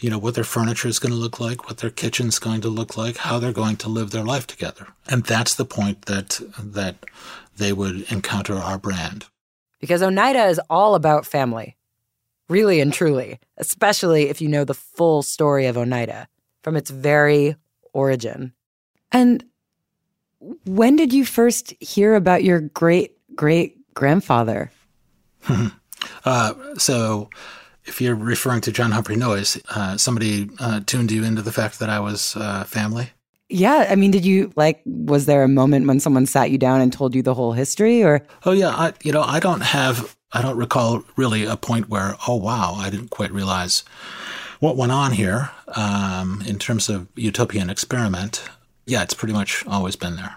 you 0.00 0.08
know 0.08 0.18
what 0.18 0.34
their 0.34 0.44
furniture 0.44 0.88
is 0.88 0.98
going 0.98 1.12
to 1.12 1.18
look 1.18 1.38
like, 1.38 1.68
what 1.68 1.78
their 1.78 1.90
kitchen's 1.90 2.38
going 2.38 2.62
to 2.62 2.68
look 2.68 2.96
like, 2.96 3.18
how 3.18 3.38
they're 3.38 3.52
going 3.52 3.76
to 3.76 3.88
live 3.88 4.10
their 4.10 4.24
life 4.24 4.46
together. 4.46 4.86
And 5.08 5.24
that's 5.24 5.54
the 5.54 5.64
point 5.64 6.06
that 6.06 6.40
that 6.58 7.04
they 7.56 7.72
would 7.72 8.10
encounter 8.10 8.54
our 8.54 8.78
brand. 8.78 9.26
Because 9.78 10.02
Oneida 10.02 10.46
is 10.46 10.60
all 10.70 10.94
about 10.94 11.26
family. 11.26 11.76
Really 12.50 12.80
and 12.80 12.92
truly, 12.92 13.38
especially 13.58 14.28
if 14.28 14.42
you 14.42 14.48
know 14.48 14.64
the 14.64 14.74
full 14.74 15.22
story 15.22 15.66
of 15.66 15.78
Oneida 15.78 16.26
from 16.64 16.76
its 16.76 16.90
very 16.90 17.54
origin. 17.92 18.52
And 19.12 19.44
when 20.64 20.96
did 20.96 21.12
you 21.12 21.24
first 21.24 21.72
hear 21.80 22.16
about 22.16 22.42
your 22.42 22.60
great 22.60 23.16
great 23.36 23.76
grandfather? 23.94 24.72
uh, 26.24 26.54
so, 26.76 27.30
if 27.84 28.00
you're 28.00 28.16
referring 28.16 28.62
to 28.62 28.72
John 28.72 28.90
Humphrey 28.90 29.14
Noyes, 29.14 29.56
uh, 29.70 29.96
somebody 29.96 30.50
uh, 30.58 30.80
tuned 30.86 31.12
you 31.12 31.22
into 31.22 31.42
the 31.42 31.52
fact 31.52 31.78
that 31.78 31.88
I 31.88 32.00
was 32.00 32.34
uh, 32.34 32.64
family. 32.64 33.10
Yeah, 33.48 33.86
I 33.88 33.94
mean, 33.94 34.10
did 34.10 34.24
you 34.24 34.52
like? 34.56 34.82
Was 34.84 35.26
there 35.26 35.44
a 35.44 35.48
moment 35.48 35.86
when 35.86 36.00
someone 36.00 36.26
sat 36.26 36.50
you 36.50 36.58
down 36.58 36.80
and 36.80 36.92
told 36.92 37.14
you 37.14 37.22
the 37.22 37.34
whole 37.34 37.52
history, 37.52 38.02
or? 38.02 38.26
Oh 38.44 38.52
yeah, 38.52 38.70
I 38.70 38.92
you 39.04 39.12
know 39.12 39.22
I 39.22 39.38
don't 39.38 39.62
have 39.62 40.16
I 40.32 40.42
don't 40.42 40.56
recall 40.56 41.02
really 41.16 41.44
a 41.44 41.56
point 41.56 41.88
where 41.88 42.14
oh 42.28 42.36
wow 42.36 42.74
I 42.78 42.88
didn't 42.88 43.10
quite 43.10 43.32
realize 43.32 43.82
what 44.60 44.76
went 44.76 44.92
on 44.92 45.10
here 45.10 45.50
um, 45.74 46.42
in 46.46 46.58
terms 46.58 46.88
of 46.88 47.08
utopian 47.16 47.68
experiment, 47.68 48.48
yeah, 48.86 49.02
it's 49.02 49.14
pretty 49.14 49.32
much 49.32 49.66
always 49.66 49.96
been 49.96 50.16
there. 50.16 50.36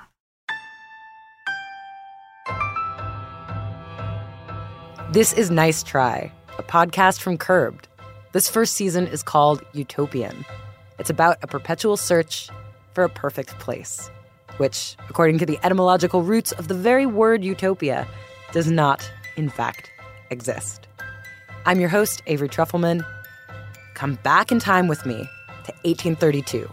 This 5.11 5.33
is 5.33 5.51
Nice 5.51 5.83
Try, 5.83 6.31
a 6.57 6.63
podcast 6.63 7.19
from 7.19 7.37
Curbed. 7.37 7.87
This 8.31 8.49
first 8.49 8.73
season 8.73 9.05
is 9.05 9.21
called 9.21 9.63
Utopian. 9.73 10.43
It's 10.97 11.11
about 11.11 11.37
a 11.43 11.47
perpetual 11.47 11.97
search 11.97 12.49
for 12.93 13.03
a 13.03 13.09
perfect 13.09 13.59
place, 13.59 14.09
which, 14.57 14.95
according 15.09 15.37
to 15.39 15.45
the 15.45 15.59
etymological 15.61 16.23
roots 16.23 16.51
of 16.53 16.67
the 16.67 16.73
very 16.73 17.05
word 17.05 17.43
utopia, 17.43 18.07
does 18.53 18.71
not, 18.71 19.07
in 19.35 19.49
fact, 19.49 19.91
exist. 20.29 20.87
I'm 21.65 21.79
your 21.79 21.89
host, 21.89 22.21
Avery 22.27 22.49
Trufelman. 22.49 23.05
Come 23.93 24.15
back 24.23 24.51
in 24.51 24.59
time 24.59 24.87
with 24.87 25.05
me 25.05 25.15
to 25.65 25.71
1832, 25.83 26.69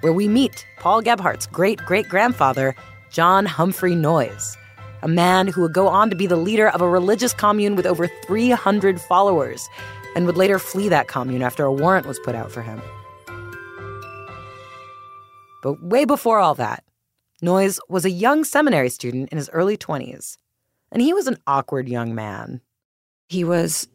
where 0.00 0.12
we 0.12 0.28
meet 0.28 0.66
Paul 0.78 1.02
Gebhardt's 1.02 1.46
great 1.46 1.78
great 1.84 2.08
grandfather, 2.08 2.74
John 3.10 3.46
Humphrey 3.46 3.94
Noyes, 3.94 4.56
a 5.02 5.08
man 5.08 5.46
who 5.46 5.60
would 5.62 5.72
go 5.72 5.88
on 5.88 6.10
to 6.10 6.16
be 6.16 6.26
the 6.26 6.36
leader 6.36 6.68
of 6.68 6.80
a 6.80 6.88
religious 6.88 7.32
commune 7.32 7.76
with 7.76 7.86
over 7.86 8.08
300 8.26 9.00
followers 9.00 9.68
and 10.14 10.26
would 10.26 10.36
later 10.36 10.58
flee 10.58 10.88
that 10.88 11.08
commune 11.08 11.42
after 11.42 11.64
a 11.64 11.72
warrant 11.72 12.06
was 12.06 12.18
put 12.20 12.34
out 12.34 12.50
for 12.50 12.62
him. 12.62 12.80
But 15.62 15.82
way 15.82 16.04
before 16.04 16.40
all 16.40 16.54
that, 16.56 16.84
Noyes 17.40 17.78
was 17.88 18.04
a 18.04 18.10
young 18.10 18.44
seminary 18.44 18.88
student 18.88 19.30
in 19.30 19.38
his 19.38 19.50
early 19.50 19.76
20s, 19.76 20.36
and 20.92 21.02
he 21.02 21.12
was 21.12 21.26
an 21.26 21.38
awkward 21.46 21.88
young 21.88 22.14
man. 22.14 22.60
He 23.28 23.44
was 23.44 23.88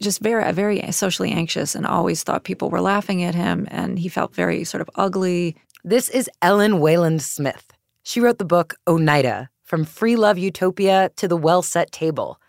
just 0.00 0.20
very, 0.20 0.50
very 0.52 0.80
socially 0.92 1.32
anxious 1.32 1.74
and 1.74 1.84
always 1.84 2.22
thought 2.22 2.44
people 2.44 2.70
were 2.70 2.80
laughing 2.80 3.22
at 3.24 3.34
him, 3.34 3.66
and 3.70 3.98
he 3.98 4.08
felt 4.08 4.34
very 4.34 4.62
sort 4.62 4.80
of 4.80 4.88
ugly. 4.94 5.56
This 5.84 6.08
is 6.08 6.30
Ellen 6.40 6.78
Wayland 6.78 7.20
Smith. 7.20 7.72
She 8.04 8.20
wrote 8.20 8.38
the 8.38 8.44
book 8.44 8.76
Oneida 8.86 9.50
From 9.64 9.84
Free 9.84 10.14
Love 10.14 10.38
Utopia 10.38 11.10
to 11.16 11.26
the 11.26 11.36
Well 11.36 11.62
Set 11.62 11.90
Table. 11.90 12.40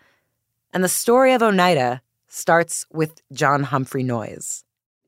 And 0.72 0.84
the 0.84 0.88
story 0.88 1.32
of 1.32 1.42
Oneida 1.42 2.00
starts 2.28 2.86
with 2.92 3.20
John 3.32 3.64
Humphrey 3.64 4.04
Noyes. 4.04 4.64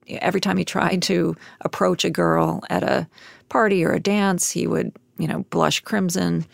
Every 0.08 0.40
time 0.40 0.56
he 0.56 0.64
tried 0.64 1.02
to 1.02 1.36
approach 1.60 2.04
a 2.04 2.10
girl 2.10 2.64
at 2.68 2.82
a 2.82 3.06
party 3.48 3.84
or 3.84 3.92
a 3.92 4.00
dance, 4.00 4.50
he 4.50 4.66
would, 4.66 4.90
you 5.18 5.28
know, 5.28 5.44
blush 5.50 5.80
crimson 5.80 6.44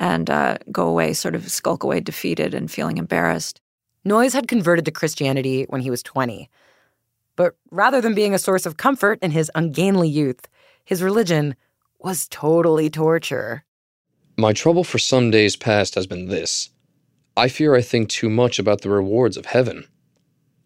and 0.00 0.30
uh, 0.30 0.56
go 0.72 0.88
away, 0.88 1.12
sort 1.12 1.34
of 1.36 1.48
skulk 1.48 1.84
away 1.84 2.00
defeated 2.00 2.54
and 2.54 2.70
feeling 2.70 2.98
embarrassed. 2.98 3.60
Noyes 4.02 4.32
had 4.32 4.48
converted 4.48 4.86
to 4.86 4.90
Christianity 4.90 5.66
when 5.68 5.82
he 5.82 5.90
was 5.90 6.02
20. 6.02 6.48
But 7.36 7.54
rather 7.70 8.00
than 8.00 8.14
being 8.14 8.34
a 8.34 8.38
source 8.38 8.64
of 8.66 8.78
comfort 8.78 9.18
in 9.22 9.30
his 9.30 9.50
ungainly 9.54 10.08
youth, 10.08 10.48
his 10.84 11.02
religion 11.02 11.54
was 11.98 12.26
totally 12.28 12.88
torture. 12.88 13.64
My 14.38 14.54
trouble 14.54 14.84
for 14.84 14.98
some 14.98 15.30
days 15.30 15.54
past 15.54 15.94
has 15.94 16.06
been 16.06 16.26
this 16.26 16.70
I 17.36 17.48
fear 17.48 17.74
I 17.74 17.82
think 17.82 18.08
too 18.08 18.30
much 18.30 18.58
about 18.58 18.80
the 18.80 18.90
rewards 18.90 19.36
of 19.36 19.46
heaven. 19.46 19.86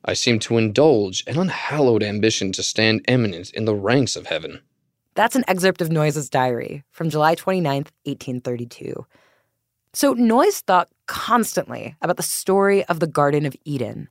I 0.05 0.14
seem 0.14 0.38
to 0.41 0.59
indulge 0.59 1.25
an 1.26 1.38
unhallowed 1.38 2.03
ambition 2.03 2.53
to 2.53 2.62
stand 2.62 3.05
eminent 3.09 3.50
in 3.50 3.64
the 3.64 3.75
ranks 3.75 4.17
of 4.17 4.26
heaven. 4.26 4.61
That's 5.14 5.37
an 5.37 5.44
excerpt 5.47 5.80
of 5.80 5.92
Noyes' 5.92 6.28
diary 6.28 6.83
from 6.90 7.11
July 7.11 7.37
29th, 7.37 7.90
1832. 8.04 9.06
So 9.92 10.12
Noyes 10.12 10.61
thought 10.61 10.88
constantly 11.06 11.94
about 12.02 12.16
the 12.16 12.23
story 12.23 12.85
of 12.87 12.99
the 12.99 13.06
Garden 13.06 13.47
of 13.47 13.56
Eden, 13.64 14.09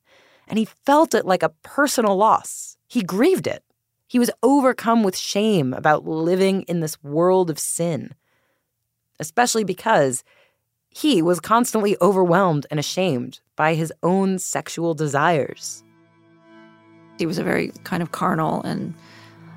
and 0.48 0.58
he 0.58 0.66
felt 0.66 1.14
it 1.14 1.26
like 1.26 1.44
a 1.44 1.54
personal 1.62 2.16
loss. 2.16 2.78
He 2.88 3.04
grieved 3.04 3.48
it. 3.48 3.64
He 4.08 4.18
was 4.20 4.32
overcome 4.44 5.04
with 5.04 5.18
shame 5.18 5.74
about 5.74 6.06
living 6.06 6.62
in 6.64 6.80
this 6.80 7.02
world 7.04 7.50
of 7.50 7.60
sin, 7.60 8.14
especially 9.20 9.66
because 9.66 10.24
he 10.90 11.22
was 11.22 11.40
constantly 11.40 11.98
overwhelmed 12.00 12.66
and 12.72 12.80
ashamed 12.80 13.42
by 13.56 13.74
his 13.74 13.92
own 14.04 14.40
sexual 14.40 14.94
desires. 14.94 15.84
He 17.18 17.26
was 17.26 17.40
a 17.40 17.44
very 17.44 17.72
kind 17.84 18.02
of 18.02 18.12
carnal 18.12 18.62
and 18.62 18.94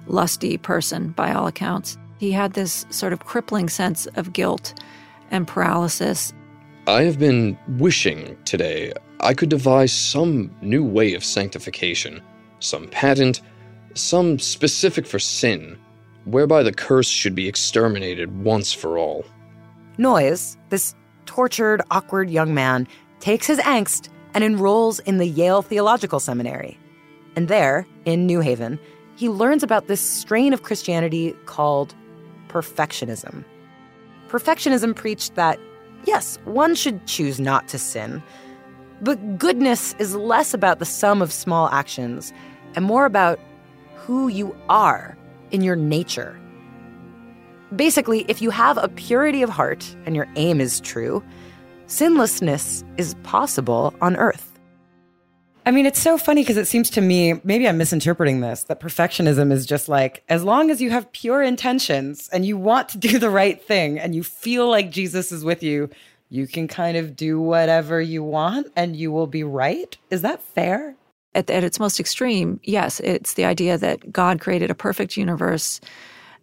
lusty 0.06 0.56
person 0.58 1.10
by 1.10 1.32
all 1.32 1.46
accounts. 1.46 1.96
He 2.18 2.32
had 2.32 2.54
this 2.54 2.86
sort 2.90 3.12
of 3.12 3.25
crippling 3.25 3.68
sense 3.68 4.06
of 4.16 4.32
guilt 4.32 4.75
and 5.30 5.46
paralysis. 5.46 6.32
I 6.86 7.02
have 7.02 7.18
been 7.18 7.58
wishing 7.78 8.36
today 8.44 8.92
I 9.20 9.34
could 9.34 9.48
devise 9.48 9.92
some 9.92 10.54
new 10.60 10.84
way 10.84 11.14
of 11.14 11.25
sanctification, 11.25 12.20
some 12.60 12.86
patent, 12.88 13.40
some 13.94 14.38
specific 14.38 15.06
for 15.06 15.18
sin, 15.18 15.78
whereby 16.25 16.62
the 16.62 16.72
curse 16.72 17.08
should 17.08 17.34
be 17.34 17.48
exterminated 17.48 18.44
once 18.44 18.72
for 18.72 18.98
all. 18.98 19.25
Noyes, 19.96 20.58
this 20.68 20.94
tortured, 21.25 21.80
awkward 21.90 22.30
young 22.30 22.54
man, 22.54 22.86
takes 23.20 23.46
his 23.46 23.58
angst 23.60 24.10
and 24.34 24.44
enrolls 24.44 24.98
in 25.00 25.16
the 25.16 25.26
Yale 25.26 25.62
Theological 25.62 26.20
Seminary. 26.20 26.78
And 27.36 27.48
there, 27.48 27.86
in 28.04 28.26
New 28.26 28.40
Haven, 28.40 28.78
he 29.16 29.28
learns 29.28 29.62
about 29.62 29.88
this 29.88 30.00
strain 30.00 30.52
of 30.52 30.62
Christianity 30.62 31.35
called 31.46 31.94
perfectionism. 32.49 33.44
Perfectionism 34.28 34.94
preached 34.94 35.35
that, 35.35 35.58
yes, 36.04 36.38
one 36.44 36.75
should 36.75 37.06
choose 37.06 37.40
not 37.40 37.66
to 37.68 37.78
sin, 37.78 38.23
but 39.00 39.38
goodness 39.38 39.94
is 39.99 40.14
less 40.14 40.54
about 40.54 40.78
the 40.78 40.85
sum 40.85 41.20
of 41.23 41.32
small 41.32 41.68
actions 41.70 42.32
and 42.75 42.85
more 42.85 43.04
about 43.04 43.40
who 43.94 44.28
you 44.28 44.54
are 44.68 45.16
in 45.50 45.62
your 45.62 45.76
nature. 45.76 46.38
Basically, 47.75 48.25
if 48.28 48.40
you 48.40 48.50
have 48.50 48.78
a 48.78 48.88
purity 48.88 49.42
of 49.42 49.50
heart 49.50 49.96
and 50.04 50.14
your 50.14 50.28
aim 50.37 50.61
is 50.61 50.80
true, 50.80 51.23
sinlessness 51.87 52.85
is 52.96 53.14
possible 53.23 53.94
on 54.00 54.16
earth. 54.16 54.55
I 55.66 55.73
mean, 55.73 55.85
it's 55.85 56.00
so 56.00 56.16
funny 56.16 56.42
because 56.42 56.56
it 56.56 56.68
seems 56.68 56.88
to 56.90 57.00
me, 57.00 57.40
maybe 57.42 57.66
I'm 57.66 57.76
misinterpreting 57.76 58.40
this, 58.40 58.62
that 58.64 58.78
perfectionism 58.78 59.50
is 59.50 59.66
just 59.66 59.88
like, 59.88 60.23
as 60.28 60.44
long 60.44 60.70
as 60.70 60.80
you 60.80 60.90
have 60.90 61.11
pure 61.11 61.42
intentions 61.42 62.28
and 62.32 62.46
you 62.46 62.56
want 62.56 62.88
to 62.90 62.99
do 62.99 63.18
the 63.18 63.30
right 63.30 63.61
thing 63.61 63.99
and 63.99 64.14
you 64.14 64.23
feel 64.23 64.70
like 64.70 64.92
Jesus 64.92 65.32
is 65.32 65.44
with 65.44 65.64
you, 65.64 65.90
you 66.28 66.46
can 66.46 66.68
kind 66.68 66.96
of 66.96 67.16
do 67.16 67.40
whatever 67.40 68.00
you 68.00 68.23
want 68.23 68.68
and 68.76 68.94
you 68.94 69.11
will 69.11 69.26
be 69.26 69.42
right. 69.42 69.96
Is 70.08 70.23
that 70.23 70.40
fair? 70.40 70.94
At, 71.35 71.50
at 71.50 71.64
its 71.64 71.80
most 71.80 71.99
extreme, 71.99 72.61
yes, 72.62 73.00
it's 73.00 73.35
the 73.35 73.44
idea 73.44 73.76
that 73.76 74.12
God 74.12 74.40
created 74.40 74.70
a 74.70 74.75
perfect 74.75 75.16
universe. 75.16 75.80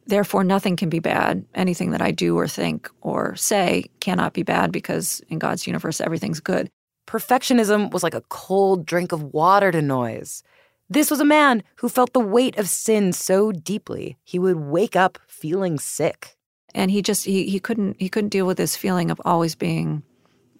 Therefore, 0.05 0.43
nothing 0.43 0.75
can 0.75 0.89
be 0.89 0.99
bad. 0.99 1.45
Anything 1.55 1.91
that 1.91 2.01
I 2.01 2.11
do 2.11 2.37
or 2.37 2.49
think 2.49 2.89
or 2.99 3.37
say 3.37 3.85
cannot 4.01 4.33
be 4.33 4.43
bad 4.43 4.73
because 4.73 5.21
in 5.29 5.39
God's 5.39 5.65
universe, 5.65 6.01
everything's 6.01 6.41
good. 6.41 6.69
Perfectionism 7.07 7.91
was 7.91 8.03
like 8.03 8.13
a 8.13 8.23
cold 8.29 8.85
drink 8.85 9.11
of 9.11 9.33
water 9.33 9.71
to 9.71 9.81
Noyes. 9.81 10.43
This 10.89 11.09
was 11.09 11.19
a 11.19 11.25
man 11.25 11.63
who 11.77 11.89
felt 11.89 12.13
the 12.13 12.19
weight 12.19 12.57
of 12.57 12.69
sin 12.69 13.13
so 13.13 13.51
deeply 13.51 14.17
he 14.23 14.39
would 14.39 14.57
wake 14.57 14.95
up 14.95 15.17
feeling 15.27 15.79
sick. 15.79 16.35
And 16.75 16.91
he 16.91 17.01
just 17.01 17.25
he, 17.25 17.49
he 17.49 17.59
couldn't 17.59 17.97
he 17.99 18.09
couldn't 18.09 18.29
deal 18.29 18.45
with 18.45 18.57
this 18.57 18.75
feeling 18.75 19.11
of 19.11 19.21
always 19.25 19.55
being 19.55 20.03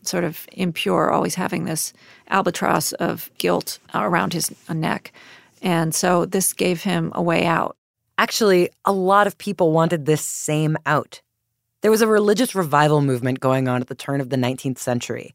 sort 0.03 0.23
of 0.23 0.47
impure, 0.51 1.11
always 1.11 1.35
having 1.35 1.65
this 1.65 1.93
albatross 2.29 2.93
of 2.93 3.31
guilt 3.37 3.79
around 3.93 4.33
his 4.33 4.53
neck. 4.69 5.13
And 5.61 5.95
so 5.95 6.25
this 6.25 6.53
gave 6.53 6.83
him 6.83 7.11
a 7.15 7.21
way 7.21 7.45
out. 7.45 7.75
Actually, 8.17 8.69
a 8.85 8.91
lot 8.91 9.27
of 9.27 9.37
people 9.37 9.71
wanted 9.71 10.05
this 10.05 10.21
same 10.21 10.77
out. 10.85 11.21
There 11.81 11.91
was 11.91 12.01
a 12.01 12.07
religious 12.07 12.53
revival 12.53 13.01
movement 13.01 13.39
going 13.39 13.67
on 13.67 13.81
at 13.81 13.87
the 13.87 13.95
turn 13.95 14.21
of 14.21 14.29
the 14.29 14.35
19th 14.35 14.77
century. 14.77 15.33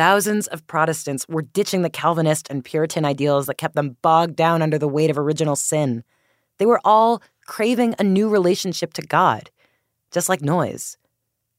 Thousands 0.00 0.46
of 0.46 0.66
Protestants 0.66 1.28
were 1.28 1.42
ditching 1.42 1.82
the 1.82 1.90
Calvinist 1.90 2.48
and 2.48 2.64
Puritan 2.64 3.04
ideals 3.04 3.46
that 3.46 3.58
kept 3.58 3.74
them 3.74 3.98
bogged 4.00 4.34
down 4.34 4.62
under 4.62 4.78
the 4.78 4.88
weight 4.88 5.10
of 5.10 5.18
original 5.18 5.56
sin. 5.56 6.04
They 6.56 6.64
were 6.64 6.80
all 6.86 7.20
craving 7.44 7.96
a 7.98 8.02
new 8.02 8.30
relationship 8.30 8.94
to 8.94 9.02
God, 9.02 9.50
just 10.10 10.30
like 10.30 10.40
Noyes. 10.40 10.96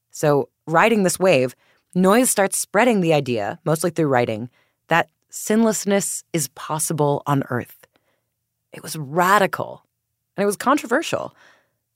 So, 0.10 0.50
riding 0.66 1.04
this 1.04 1.20
wave, 1.20 1.56
Noyes 1.94 2.32
starts 2.32 2.58
spreading 2.58 3.02
the 3.02 3.14
idea, 3.14 3.60
mostly 3.64 3.92
through 3.92 4.08
writing, 4.08 4.50
that 4.88 5.12
sinlessness 5.30 6.24
is 6.34 6.48
possible 6.56 7.22
on 7.28 7.44
earth. 7.52 7.86
It 8.74 8.82
was 8.82 8.96
radical 8.96 9.86
and 10.36 10.42
it 10.42 10.48
was 10.48 10.58
controversial. 10.58 11.36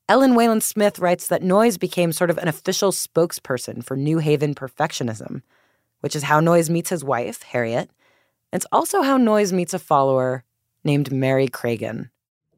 Ellen 0.07 0.35
Wayland 0.35 0.61
Smith 0.61 0.99
writes 0.99 1.25
that 1.25 1.41
Noyes 1.41 1.79
became 1.79 2.11
sort 2.11 2.29
of 2.29 2.37
an 2.37 2.47
official 2.47 2.91
spokesperson 2.91 3.83
for 3.83 3.97
New 3.97 4.19
Haven 4.19 4.53
perfectionism 4.53 5.41
which 6.05 6.15
is 6.15 6.21
how 6.21 6.39
Noyes 6.39 6.69
meets 6.69 6.91
his 6.91 7.03
wife, 7.03 7.41
Harriet. 7.41 7.89
It's 8.53 8.67
also 8.71 9.01
how 9.01 9.17
Noyes 9.17 9.51
meets 9.51 9.73
a 9.73 9.79
follower 9.79 10.43
named 10.83 11.11
Mary 11.11 11.47
Cragin. 11.47 12.11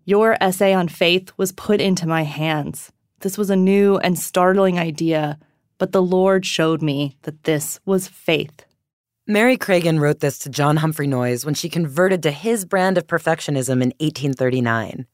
Your 0.03 0.35
essay 0.41 0.73
on 0.73 0.89
faith 0.89 1.31
was 1.37 1.53
put 1.53 1.79
into 1.79 2.05
my 2.05 2.23
hands. 2.23 2.91
This 3.21 3.37
was 3.37 3.49
a 3.49 3.55
new 3.55 3.99
and 3.99 4.19
startling 4.19 4.77
idea, 4.77 5.39
but 5.77 5.93
the 5.93 6.01
Lord 6.01 6.45
showed 6.45 6.81
me 6.81 7.15
that 7.21 7.45
this 7.45 7.79
was 7.85 8.09
faith. 8.09 8.65
Mary 9.25 9.55
Cragin 9.55 10.01
wrote 10.01 10.19
this 10.19 10.39
to 10.39 10.49
John 10.49 10.75
Humphrey 10.75 11.07
Noyes 11.07 11.45
when 11.45 11.53
she 11.53 11.69
converted 11.69 12.23
to 12.23 12.31
his 12.31 12.65
brand 12.65 12.97
of 12.97 13.07
perfectionism 13.07 13.81
in 13.81 13.93
1839. 14.01 15.05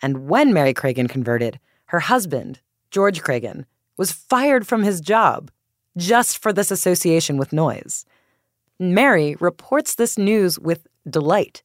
And 0.00 0.28
when 0.28 0.52
Mary 0.52 0.74
Cragin 0.74 1.08
converted, 1.08 1.58
her 1.86 1.98
husband, 1.98 2.60
George 2.92 3.20
Cragin, 3.20 3.64
was 3.96 4.12
fired 4.12 4.64
from 4.64 4.84
his 4.84 5.00
job 5.00 5.50
just 5.96 6.38
for 6.38 6.52
this 6.52 6.70
association 6.70 7.36
with 7.36 7.52
Noyes. 7.52 8.04
Mary 8.78 9.36
reports 9.40 9.94
this 9.94 10.18
news 10.18 10.58
with 10.58 10.86
delight. 11.08 11.62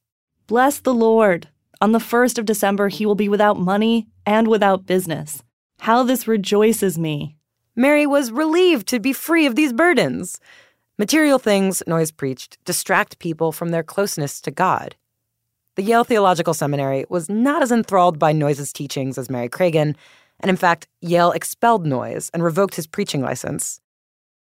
Bless 0.47 0.79
the 0.79 0.93
Lord. 0.93 1.47
On 1.81 1.91
the 1.91 1.99
1st 1.99 2.37
of 2.37 2.45
December, 2.45 2.89
he 2.89 3.05
will 3.05 3.15
be 3.15 3.29
without 3.29 3.59
money 3.59 4.07
and 4.25 4.47
without 4.47 4.85
business. 4.85 5.41
How 5.79 6.03
this 6.03 6.27
rejoices 6.27 6.99
me. 6.99 7.37
Mary 7.75 8.05
was 8.05 8.31
relieved 8.31 8.87
to 8.87 8.99
be 8.99 9.13
free 9.13 9.45
of 9.45 9.55
these 9.55 9.71
burdens. 9.71 10.39
Material 10.97 11.39
things, 11.39 11.81
Noyes 11.87 12.11
preached, 12.11 12.57
distract 12.65 13.19
people 13.19 13.53
from 13.53 13.69
their 13.69 13.83
closeness 13.83 14.41
to 14.41 14.51
God. 14.51 14.95
The 15.75 15.83
Yale 15.83 16.03
Theological 16.03 16.53
Seminary 16.53 17.05
was 17.07 17.29
not 17.29 17.61
as 17.63 17.71
enthralled 17.71 18.19
by 18.19 18.33
Noyes' 18.33 18.73
teachings 18.73 19.17
as 19.17 19.29
Mary 19.29 19.47
Cragin, 19.47 19.95
and 20.41 20.49
in 20.49 20.57
fact, 20.57 20.89
Yale 20.99 21.31
expelled 21.31 21.85
Noyes 21.85 22.29
and 22.33 22.43
revoked 22.43 22.75
his 22.75 22.85
preaching 22.85 23.21
license. 23.21 23.79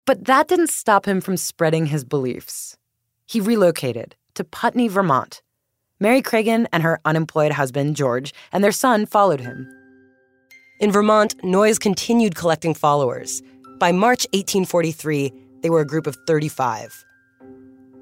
But 0.06 0.26
that 0.26 0.48
didn't 0.50 0.70
stop 0.70 1.06
him 1.06 1.22
from 1.22 1.38
spreading 1.38 1.86
his 1.86 2.04
beliefs. 2.04 2.78
He 3.26 3.40
relocated 3.40 4.16
to 4.36 4.44
Putney, 4.44 4.90
Vermont. 4.90 5.42
Mary 6.00 6.22
Cragin 6.22 6.68
and 6.74 6.84
her 6.84 7.00
unemployed 7.06 7.54
husband, 7.54 7.96
George, 7.96 8.34
and 8.52 8.62
their 8.64 8.74
son 8.74 9.06
followed 9.06 9.40
him. 9.40 9.68
In 10.82 10.92
Vermont, 10.92 11.36
Noyes 11.44 11.80
continued 11.80 12.36
collecting 12.36 12.74
followers. 12.74 13.42
By 13.80 13.94
March 13.94 14.26
1843, 14.34 15.32
they 15.62 15.70
were 15.70 15.80
a 15.80 15.88
group 15.88 16.06
of 16.08 16.18
35. 16.28 17.06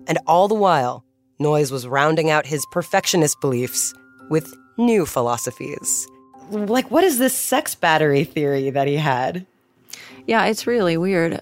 And 0.07 0.17
all 0.25 0.47
the 0.47 0.55
while, 0.55 1.05
Noyes 1.39 1.71
was 1.71 1.87
rounding 1.87 2.31
out 2.31 2.47
his 2.47 2.65
perfectionist 2.71 3.39
beliefs 3.41 3.93
with 4.31 4.51
new 4.77 5.05
philosophies. 5.05 6.07
Like, 6.49 6.89
what 6.89 7.03
is 7.03 7.19
this 7.19 7.35
sex 7.35 7.75
battery 7.75 8.23
theory 8.23 8.71
that 8.71 8.87
he 8.87 8.97
had? 8.97 9.45
Yeah, 10.25 10.45
it's 10.45 10.65
really 10.65 10.97
weird. 10.97 11.41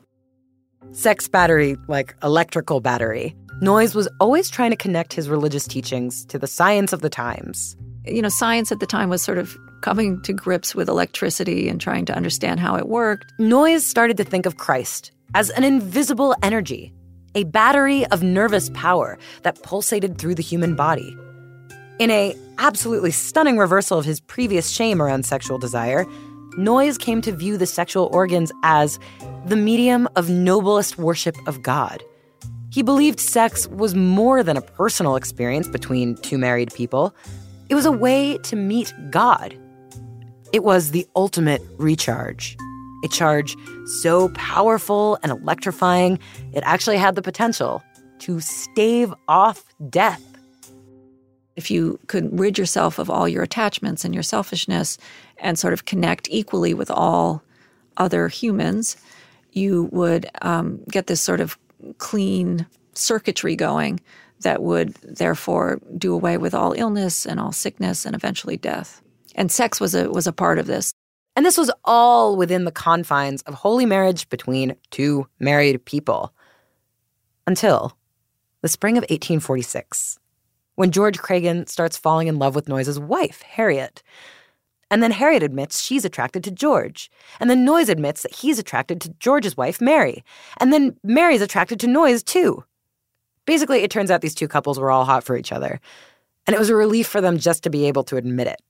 Sex 0.91 1.27
battery, 1.27 1.77
like 1.87 2.15
electrical 2.23 2.79
battery. 2.79 3.35
Noyes 3.61 3.93
was 3.93 4.07
always 4.19 4.49
trying 4.49 4.71
to 4.71 4.77
connect 4.77 5.13
his 5.13 5.29
religious 5.29 5.67
teachings 5.67 6.25
to 6.25 6.39
the 6.39 6.47
science 6.47 6.93
of 6.93 7.01
the 7.01 7.09
times. 7.09 7.75
You 8.05 8.21
know, 8.21 8.29
science 8.29 8.71
at 8.71 8.79
the 8.79 8.85
time 8.85 9.09
was 9.09 9.21
sort 9.21 9.37
of 9.37 9.57
coming 9.81 10.21
to 10.21 10.33
grips 10.33 10.73
with 10.73 10.89
electricity 10.89 11.67
and 11.69 11.79
trying 11.79 12.05
to 12.05 12.15
understand 12.15 12.59
how 12.59 12.75
it 12.75 12.87
worked. 12.87 13.33
Noyes 13.39 13.85
started 13.85 14.17
to 14.17 14.23
think 14.23 14.45
of 14.45 14.57
Christ 14.57 15.11
as 15.35 15.49
an 15.51 15.63
invisible 15.63 16.35
energy, 16.41 16.93
a 17.35 17.43
battery 17.43 18.05
of 18.07 18.23
nervous 18.23 18.69
power 18.73 19.17
that 19.43 19.61
pulsated 19.61 20.17
through 20.17 20.35
the 20.35 20.41
human 20.41 20.75
body. 20.75 21.15
In 21.99 22.09
a 22.11 22.35
absolutely 22.57 23.11
stunning 23.11 23.57
reversal 23.57 23.99
of 23.99 24.05
his 24.05 24.21
previous 24.21 24.69
shame 24.69 25.01
around 25.01 25.25
sexual 25.25 25.57
desire, 25.57 26.05
Noyes 26.57 26.97
came 26.97 27.21
to 27.21 27.31
view 27.31 27.57
the 27.57 27.65
sexual 27.65 28.09
organs 28.11 28.51
as 28.63 28.99
the 29.45 29.55
medium 29.55 30.07
of 30.15 30.29
noblest 30.29 30.97
worship 30.97 31.35
of 31.47 31.61
God. 31.61 32.03
He 32.71 32.83
believed 32.83 33.19
sex 33.19 33.67
was 33.67 33.95
more 33.95 34.43
than 34.43 34.57
a 34.57 34.61
personal 34.61 35.15
experience 35.15 35.67
between 35.67 36.15
two 36.17 36.37
married 36.37 36.73
people. 36.73 37.15
It 37.69 37.75
was 37.75 37.85
a 37.85 37.91
way 37.91 38.37
to 38.39 38.55
meet 38.55 38.93
God. 39.09 39.57
It 40.53 40.63
was 40.63 40.91
the 40.91 41.07
ultimate 41.15 41.61
recharge. 41.77 42.57
A 43.03 43.07
charge 43.07 43.55
so 44.01 44.29
powerful 44.29 45.17
and 45.23 45.31
electrifying, 45.31 46.19
it 46.53 46.63
actually 46.65 46.97
had 46.97 47.15
the 47.15 47.21
potential 47.21 47.81
to 48.19 48.39
stave 48.41 49.13
off 49.27 49.63
death. 49.89 50.21
If 51.55 51.71
you 51.71 51.99
could 52.07 52.37
rid 52.37 52.57
yourself 52.57 52.99
of 52.99 53.09
all 53.09 53.27
your 53.27 53.43
attachments 53.43 54.03
and 54.03 54.13
your 54.13 54.23
selfishness 54.23 54.97
and 55.37 55.57
sort 55.57 55.73
of 55.73 55.85
connect 55.85 56.27
equally 56.29 56.73
with 56.73 56.91
all 56.91 57.41
other 57.97 58.27
humans, 58.27 58.97
you 59.51 59.89
would 59.91 60.29
um, 60.41 60.81
get 60.91 61.07
this 61.07 61.21
sort 61.21 61.39
of 61.39 61.57
clean 61.97 62.65
circuitry 62.93 63.55
going 63.55 63.99
that 64.41 64.61
would 64.61 64.93
therefore 65.03 65.79
do 65.97 66.13
away 66.13 66.37
with 66.37 66.53
all 66.53 66.73
illness 66.73 67.25
and 67.25 67.39
all 67.39 67.51
sickness 67.51 68.05
and 68.05 68.15
eventually 68.15 68.57
death. 68.57 69.01
And 69.35 69.51
sex 69.51 69.79
was 69.79 69.95
a 69.95 70.09
was 70.09 70.27
a 70.27 70.33
part 70.33 70.59
of 70.59 70.67
this. 70.67 70.93
And 71.35 71.45
this 71.45 71.57
was 71.57 71.71
all 71.85 72.35
within 72.35 72.65
the 72.65 72.71
confines 72.71 73.41
of 73.43 73.53
holy 73.53 73.85
marriage 73.85 74.27
between 74.29 74.75
two 74.91 75.27
married 75.39 75.85
people. 75.85 76.33
Until 77.47 77.97
the 78.61 78.67
spring 78.67 78.97
of 78.97 79.03
1846, 79.03 80.19
when 80.75 80.91
George 80.91 81.17
Cragin 81.19 81.67
starts 81.67 81.97
falling 81.97 82.27
in 82.27 82.39
love 82.39 82.55
with 82.55 82.67
Noyes' 82.67 82.99
wife, 82.99 83.41
Harriet. 83.41 84.03
And 84.91 85.03
then 85.03 85.11
Harriet 85.11 85.43
admits 85.43 85.81
she's 85.81 86.05
attracted 86.05 86.43
to 86.43 86.51
George. 86.51 87.11
And 87.39 87.49
then 87.49 87.63
Noyes 87.63 87.89
admits 87.89 88.23
that 88.23 88.33
he's 88.33 88.57
attracted 88.57 88.99
to 89.01 89.09
George's 89.19 89.55
wife, 89.55 89.79
Mary. 89.79 90.23
And 90.57 90.73
then 90.73 90.97
Mary's 91.03 91.41
attracted 91.41 91.79
to 91.81 91.87
Noyes, 91.87 92.23
too. 92.23 92.63
Basically, 93.45 93.83
it 93.83 93.91
turns 93.91 94.09
out 94.09 94.21
these 94.21 94.35
two 94.35 94.47
couples 94.47 94.79
were 94.79 94.91
all 94.91 95.05
hot 95.05 95.23
for 95.23 95.37
each 95.37 95.51
other. 95.51 95.79
And 96.47 96.55
it 96.55 96.59
was 96.59 96.69
a 96.69 96.75
relief 96.75 97.07
for 97.07 97.21
them 97.21 97.37
just 97.37 97.63
to 97.63 97.69
be 97.69 97.85
able 97.85 98.03
to 98.05 98.17
admit 98.17 98.47
it. 98.47 98.61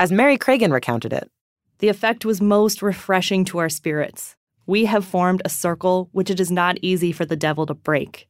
As 0.00 0.10
Mary 0.10 0.36
Cragin 0.36 0.72
recounted 0.72 1.12
it, 1.12 1.30
the 1.78 1.88
effect 1.88 2.24
was 2.24 2.40
most 2.40 2.82
refreshing 2.82 3.44
to 3.46 3.58
our 3.58 3.68
spirits. 3.68 4.36
We 4.66 4.86
have 4.86 5.04
formed 5.04 5.42
a 5.44 5.48
circle 5.48 6.08
which 6.12 6.30
it 6.30 6.40
is 6.40 6.50
not 6.50 6.78
easy 6.82 7.12
for 7.12 7.24
the 7.24 7.36
devil 7.36 7.66
to 7.66 7.74
break. 7.74 8.28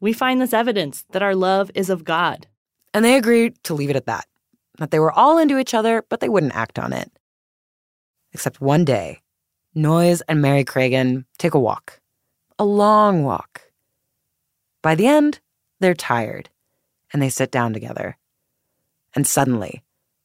We 0.00 0.12
find 0.12 0.40
this 0.40 0.52
evidence 0.52 1.04
that 1.12 1.22
our 1.22 1.34
love 1.34 1.70
is 1.74 1.88
of 1.88 2.04
God. 2.04 2.46
And 2.92 3.04
they 3.04 3.16
agreed 3.16 3.62
to 3.64 3.74
leave 3.74 3.90
it 3.90 3.96
at 3.96 4.06
that 4.06 4.26
that 4.78 4.90
they 4.90 4.98
were 4.98 5.12
all 5.12 5.38
into 5.38 5.58
each 5.58 5.74
other, 5.74 6.04
but 6.08 6.20
they 6.20 6.28
wouldn't 6.28 6.54
act 6.54 6.78
on 6.78 6.92
it. 6.92 7.10
Except 8.32 8.60
one 8.60 8.84
day, 8.84 9.20
Noyes 9.74 10.22
and 10.28 10.40
Mary 10.40 10.64
Cragin 10.64 11.24
take 11.38 11.54
a 11.54 11.60
walk, 11.60 12.00
a 12.58 12.64
long 12.64 13.24
walk. 13.24 13.62
By 14.82 14.94
the 14.94 15.06
end, 15.06 15.40
they're 15.80 15.94
tired, 15.94 16.48
and 17.12 17.20
they 17.20 17.28
sit 17.28 17.50
down 17.50 17.72
together. 17.72 18.16
And 19.14 19.26
suddenly, 19.26 19.82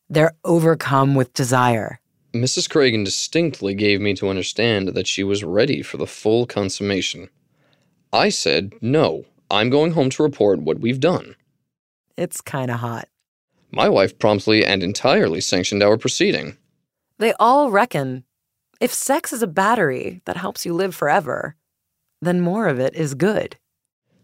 they're 0.10 0.34
overcome 0.44 1.16
with 1.16 1.34
desire. 1.34 2.00
Mrs. 2.34 2.70
Cragin 2.70 3.04
distinctly 3.04 3.74
gave 3.74 4.00
me 4.00 4.14
to 4.16 4.30
understand 4.30 4.90
that 4.90 5.08
she 5.08 5.24
was 5.24 5.44
ready 5.44 5.82
for 5.82 5.98
the 5.98 6.08
full 6.08 6.46
consummation. 6.46 7.30
I 8.14 8.30
said, 8.30 8.74
No, 8.82 9.26
I'm 9.50 9.70
going 9.70 9.92
home 9.92 10.10
to 10.12 10.24
report 10.24 10.62
what 10.62 10.80
we've 10.80 11.00
done. 11.00 11.36
It's 12.18 12.40
kind 12.40 12.72
of 12.72 12.80
hot. 12.80 13.08
My 13.72 13.88
wife 13.88 14.20
promptly 14.20 14.66
and 14.66 14.84
entirely 14.84 15.42
sanctioned 15.42 15.82
our 15.82 15.98
proceeding. 15.98 16.58
They 17.18 17.34
all 17.40 17.72
reckon 17.72 18.26
if 18.82 18.94
sex 18.94 19.32
is 19.32 19.44
a 19.44 19.48
battery 19.48 20.22
that 20.26 20.38
helps 20.38 20.66
you 20.66 20.74
live 20.74 20.96
forever, 20.96 21.56
then 22.22 22.42
more 22.42 22.68
of 22.68 22.80
it 22.80 22.96
is 22.96 23.14
good. 23.14 23.58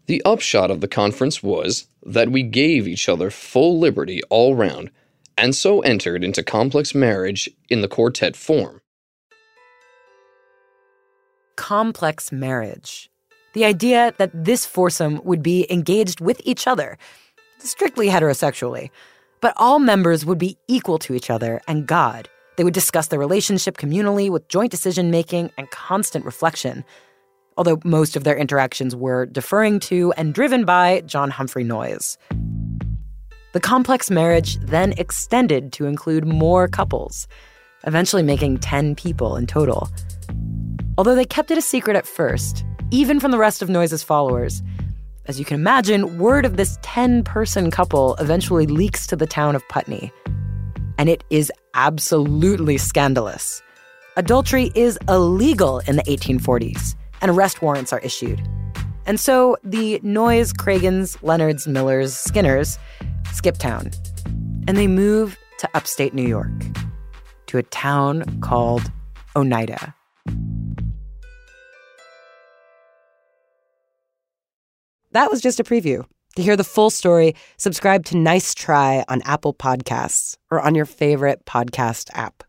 The 0.08 0.22
upshot 0.26 0.72
of 0.72 0.82
the 0.82 0.88
conference 0.88 1.44
was 1.44 1.88
that 2.04 2.32
we 2.32 2.42
gave 2.42 2.88
each 2.88 3.08
other 3.08 3.30
full 3.30 3.78
liberty 3.78 4.22
all 4.30 4.56
round, 4.56 4.90
and 5.38 5.56
so 5.56 5.82
entered 5.82 6.24
into 6.24 6.42
complex 6.44 6.96
marriage 6.96 7.50
in 7.70 7.82
the 7.82 7.88
quartet 7.88 8.36
form. 8.36 8.82
Complex 11.56 12.32
marriage. 12.32 13.10
The 13.54 13.66
idea 13.66 14.14
that 14.18 14.32
this 14.34 14.66
foursome 14.66 15.22
would 15.24 15.44
be 15.44 15.72
engaged 15.72 16.22
with 16.22 16.42
each 16.46 16.68
other, 16.68 16.98
strictly 17.60 18.08
heterosexually, 18.08 18.90
but 19.41 19.54
all 19.58 19.80
members 19.80 20.26
would 20.26 20.38
be 20.38 20.58
equal 20.67 21.00
to 21.00 21.13
each 21.13 21.30
other 21.30 21.62
and 21.67 21.88
God. 21.88 22.30
They 22.56 22.63
would 22.63 22.73
discuss 22.73 23.08
their 23.08 23.19
relationship 23.19 23.78
communally 23.78 24.30
with 24.30 24.47
joint 24.47 24.71
decision 24.71 25.12
making 25.12 25.52
and 25.58 25.69
constant 25.71 26.26
reflection, 26.26 26.84
although 27.56 27.80
most 27.84 28.15
of 28.15 28.23
their 28.23 28.36
interactions 28.36 28.95
were 28.95 29.26
deferring 29.26 29.80
to 29.82 30.12
and 30.17 30.34
driven 30.34 30.65
by 30.65 31.02
John 31.02 31.30
Humphrey 31.30 31.63
Noyes. 31.63 32.17
The 33.54 33.60
complex 33.60 34.12
marriage 34.12 34.58
then 34.58 34.93
extended 34.93 35.71
to 35.73 35.86
include 35.86 36.26
more 36.26 36.67
couples, 36.67 37.28
eventually 37.86 38.23
making 38.23 38.58
10 38.60 38.95
people 38.95 39.36
in 39.36 39.47
total. 39.47 39.89
Although 40.97 41.15
they 41.15 41.26
kept 41.26 41.52
it 41.52 41.58
a 41.58 41.62
secret 41.62 41.95
at 41.95 42.08
first, 42.08 42.65
even 42.91 43.19
from 43.19 43.32
the 43.32 43.38
rest 43.38 43.62
of 43.62 43.69
Noyes' 43.69 44.04
followers, 44.04 44.62
as 45.28 45.40
you 45.40 45.46
can 45.46 45.56
imagine, 45.56 46.18
word 46.18 46.46
of 46.46 46.58
this 46.58 46.78
10 46.82 47.24
person 47.24 47.70
couple 47.70 48.16
eventually 48.16 48.66
leaks 48.66 49.06
to 49.08 49.16
the 49.16 49.28
town 49.28 49.56
of 49.56 49.68
Putney. 49.68 50.12
And 50.98 51.10
it 51.10 51.24
is 51.30 51.52
absolutely 51.74 52.78
scandalous. 52.78 53.62
Adultery 54.16 54.72
is 54.74 54.98
illegal 55.08 55.80
in 55.80 55.98
the 55.98 56.04
1840s, 56.04 56.96
and 57.22 57.30
arrest 57.30 57.62
warrants 57.62 57.94
are 57.94 58.00
issued. 58.00 58.42
And 59.06 59.20
so 59.20 59.58
the 59.63 60.00
Noyes, 60.02 60.54
Cragins, 60.54 61.22
Leonards, 61.22 61.68
Millers, 61.68 62.16
Skinners 62.16 62.80
skip 63.32 63.58
town, 63.58 63.92
and 64.68 64.78
they 64.78 64.88
move 64.88 65.38
to 65.60 65.70
upstate 65.74 66.13
New 66.13 66.28
York, 66.28 66.52
to 67.48 67.58
a 67.58 67.63
town 67.63 68.40
called 68.42 68.92
Oneida. 69.36 69.94
That 75.17 75.32
was 75.32 75.41
just 75.41 75.60
a 75.60 75.63
preview. 75.63 76.06
To 76.36 76.43
hear 76.43 76.56
the 76.56 76.63
full 76.63 76.91
story, 76.91 77.34
subscribe 77.58 78.06
to 78.06 78.17
Nice 78.17 78.53
Try 78.53 79.03
on 79.08 79.23
Apple 79.25 79.51
Podcasts 79.51 80.38
or 80.51 80.62
on 80.62 80.75
your 80.75 80.86
favorite 80.86 81.43
podcast 81.47 82.12
app. 82.13 82.43